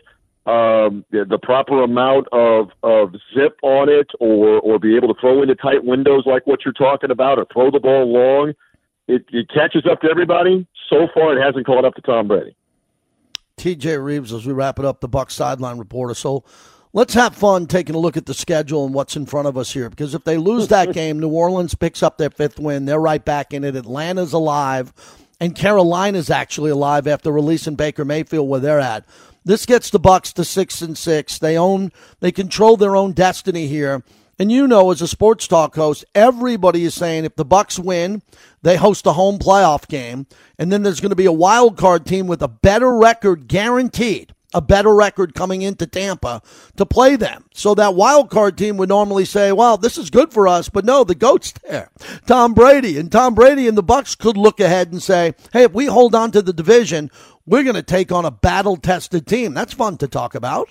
[0.47, 5.21] um, the, the proper amount of of zip on it, or or be able to
[5.21, 8.55] throw into tight windows like what you're talking about, or throw the ball long.
[9.07, 10.67] It, it catches up to everybody.
[10.89, 12.57] So far, it hasn't caught up to Tom Brady.
[13.57, 16.15] TJ Rives, as we wrap it up, the Buck sideline reporter.
[16.15, 16.45] So
[16.93, 19.73] let's have fun taking a look at the schedule and what's in front of us
[19.73, 19.89] here.
[19.89, 22.85] Because if they lose that game, New Orleans picks up their fifth win.
[22.85, 23.77] They're right back in it.
[23.77, 24.93] Atlanta's alive,
[25.41, 29.05] and Carolina's actually alive after releasing Baker Mayfield where they're at.
[29.45, 31.39] This gets the Bucks to six and six.
[31.39, 34.03] They own, they control their own destiny here.
[34.39, 38.23] And you know, as a sports talk host, everybody is saying if the Bucks win,
[38.63, 40.27] they host a home playoff game,
[40.59, 44.35] and then there's going to be a wild card team with a better record guaranteed
[44.55, 46.43] a better record coming into Tampa
[46.77, 47.45] to play them.
[47.55, 50.85] So that wild card team would normally say, "Well, this is good for us," but
[50.85, 51.91] no, the goat's there.
[52.27, 55.73] Tom Brady and Tom Brady and the Bucks could look ahead and say, "Hey, if
[55.73, 57.11] we hold on to the division,
[57.47, 60.69] we're going to take on a battle-tested team." That's fun to talk about.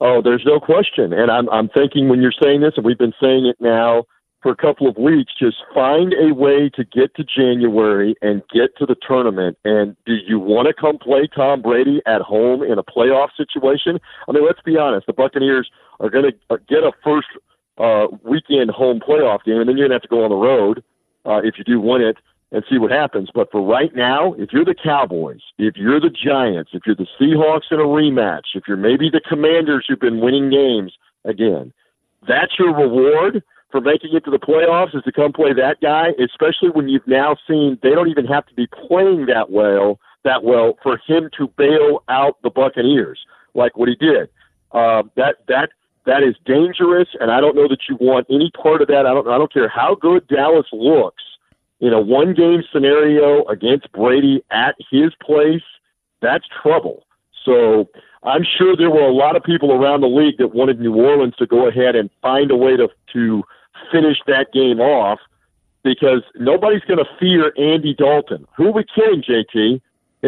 [0.00, 1.12] Oh, there's no question.
[1.12, 4.04] And I'm I'm thinking when you're saying this, and we've been saying it now
[4.44, 8.76] for a couple of weeks, just find a way to get to January and get
[8.76, 9.56] to the tournament.
[9.64, 13.98] And do you want to come play Tom Brady at home in a playoff situation?
[14.28, 15.06] I mean, let's be honest.
[15.06, 17.28] The Buccaneers are going to uh, get a first
[17.78, 20.36] uh, weekend home playoff game, and then you're going to have to go on the
[20.36, 20.84] road
[21.24, 22.18] uh, if you do win it
[22.52, 23.30] and see what happens.
[23.34, 27.08] But for right now, if you're the Cowboys, if you're the Giants, if you're the
[27.18, 30.92] Seahawks in a rematch, if you're maybe the Commanders who've been winning games
[31.24, 31.72] again,
[32.28, 33.42] that's your reward
[33.74, 37.08] for making it to the playoffs is to come play that guy, especially when you've
[37.08, 41.28] now seen they don't even have to be playing that well that well for him
[41.36, 43.18] to bail out the Buccaneers
[43.54, 44.28] like what he did.
[44.70, 45.70] Uh, that that
[46.06, 49.06] that is dangerous, and I don't know that you want any part of that.
[49.06, 51.24] I don't I don't care how good Dallas looks
[51.80, 55.66] in a one game scenario against Brady at his place.
[56.22, 57.06] That's trouble.
[57.44, 57.88] So
[58.22, 61.34] I'm sure there were a lot of people around the league that wanted New Orleans
[61.38, 63.42] to go ahead and find a way to to
[63.90, 65.18] finish that game off
[65.82, 68.46] because nobody's going to fear Andy Dalton.
[68.56, 69.80] Who are we kidding, JT?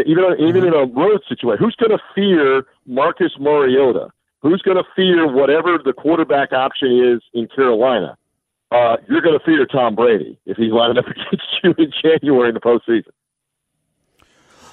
[0.06, 4.10] Even even in a road situation, who's going to fear Marcus Mariota?
[4.42, 8.18] Who's going to fear whatever the quarterback option is in Carolina?
[8.70, 12.48] Uh, you're going to fear Tom Brady if he's lining up against you in January
[12.48, 13.10] in the postseason.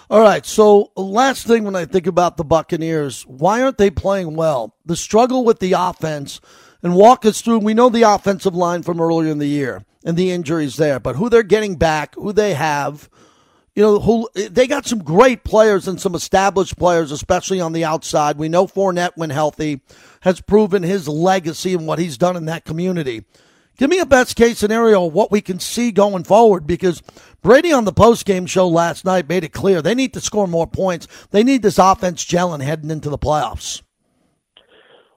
[0.10, 0.46] All right.
[0.46, 4.76] So, last thing when I think about the Buccaneers, why aren't they playing well?
[4.86, 6.42] The struggle with the offense
[6.84, 7.60] and walk us through.
[7.60, 11.16] We know the offensive line from earlier in the year and the injuries there, but
[11.16, 13.10] who they're getting back, who they have.
[13.76, 17.84] You know, who they got some great players and some established players, especially on the
[17.84, 18.38] outside.
[18.38, 19.82] We know Fournette, when healthy,
[20.22, 23.24] has proven his legacy and what he's done in that community.
[23.78, 27.02] Give me a best case scenario of what we can see going forward because
[27.42, 30.48] Brady on the post game show last night made it clear they need to score
[30.48, 31.08] more points.
[31.32, 33.82] They need this offense gelling heading into the playoffs.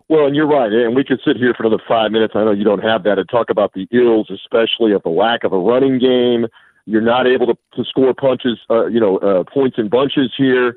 [0.09, 2.35] Well, and you're right, and we could sit here for another five minutes.
[2.37, 5.43] I know you don't have that, and talk about the ills, especially of the lack
[5.43, 6.47] of a running game.
[6.85, 10.77] You're not able to, to score punches, uh, you know, uh, points in bunches here.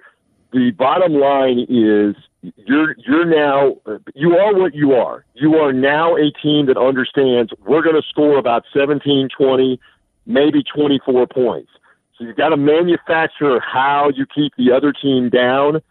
[0.51, 3.75] The bottom line is you're you're now
[4.15, 5.23] you are what you are.
[5.35, 9.79] You are now a team that understands we're going to score about 17, 20,
[10.25, 11.69] maybe 24 points.
[12.17, 15.81] So you've got to manufacture how you keep the other team down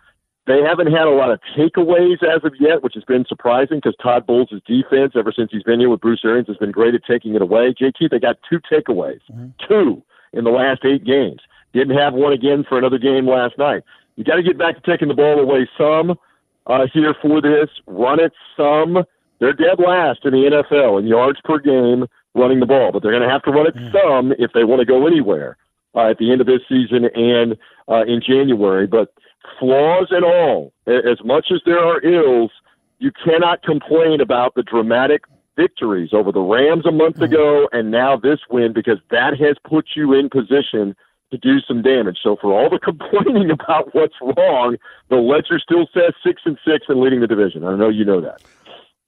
[0.49, 3.95] They haven't had a lot of takeaways as of yet, which has been surprising because
[4.03, 7.03] Todd Bowles' defense, ever since he's been here with Bruce Arians, has been great at
[7.05, 7.75] taking it away.
[7.79, 9.49] JT, they got two takeaways, mm-hmm.
[9.69, 11.43] two in the last eight games.
[11.75, 13.83] Didn't have one again for another game last night.
[14.17, 16.19] You got to get back to taking the ball away some
[16.67, 17.69] uh, here for this.
[17.87, 19.05] Run it some.
[19.41, 23.13] They're dead last in the NFL in yards per game running the ball, but they're
[23.13, 23.93] going to have to run it mm.
[23.93, 25.59] some if they want to go anywhere
[25.95, 28.87] uh, at the end of this season and uh, in January.
[28.87, 29.13] But
[29.59, 32.51] flaws and all, as much as there are ills,
[32.99, 35.23] you cannot complain about the dramatic
[35.57, 37.25] victories over the Rams a month mm.
[37.25, 40.95] ago and now this win because that has put you in position
[41.31, 42.19] to do some damage.
[42.23, 44.77] So for all the complaining about what's wrong,
[45.11, 47.65] the ledger still says six and six and leading the division.
[47.65, 48.41] I know you know that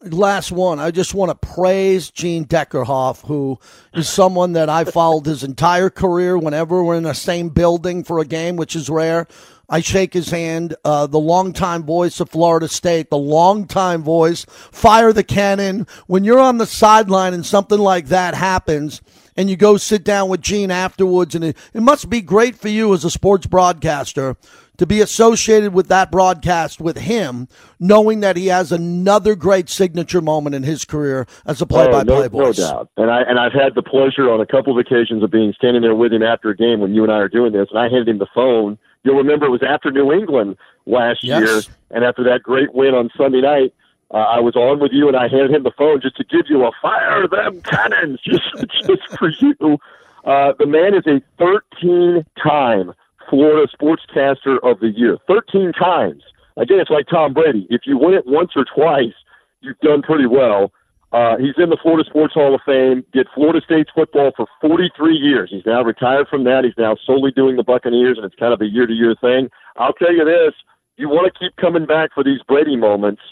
[0.03, 0.79] last one.
[0.79, 3.59] I just want to praise Gene Deckerhoff, who
[3.93, 6.39] is someone that I followed his entire career.
[6.39, 9.27] Whenever we're in the same building for a game, which is rare,
[9.71, 10.75] I shake his hand.
[10.85, 15.87] Uh, the longtime voice of Florida State, the longtime voice, fire the cannon.
[16.09, 19.01] When you're on the sideline and something like that happens,
[19.37, 22.69] and you go sit down with Gene afterwards, and it, it must be great for
[22.69, 24.37] you as a sports broadcaster
[24.77, 27.47] to be associated with that broadcast with him,
[27.79, 32.23] knowing that he has another great signature moment in his career as a play-by-play oh,
[32.23, 32.59] no, voice.
[32.59, 35.31] No doubt, and I and I've had the pleasure on a couple of occasions of
[35.31, 37.69] being standing there with him after a game when you and I are doing this,
[37.71, 38.79] and I handed him the phone.
[39.05, 41.41] You'll remember it was after New England last yes.
[41.41, 43.75] year, and after that great win on Sunday night.
[44.13, 46.47] Uh, I was on with you, and I handed him the phone just to give
[46.49, 48.43] you a fire them cannons, just
[48.87, 49.79] just for you.
[50.25, 52.93] Uh, the man is a 13-time
[53.31, 56.23] Florida Sportscaster of the Year 13 times.
[56.57, 57.67] Again, it's like Tom Brady.
[57.71, 59.15] If you win it once or twice,
[59.61, 60.73] you've done pretty well.
[61.13, 65.17] Uh, he's in the Florida Sports Hall of Fame, did Florida State's football for 43
[65.17, 65.51] years.
[65.51, 66.65] He's now retired from that.
[66.65, 69.51] He's now solely doing the Buccaneers, and it's kind of a year to year thing.
[69.77, 70.55] I'll tell you this
[71.01, 73.23] you want to keep coming back for these Brady moments.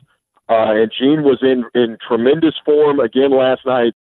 [0.49, 3.93] Uh, and Gene was in, in tremendous form again last night.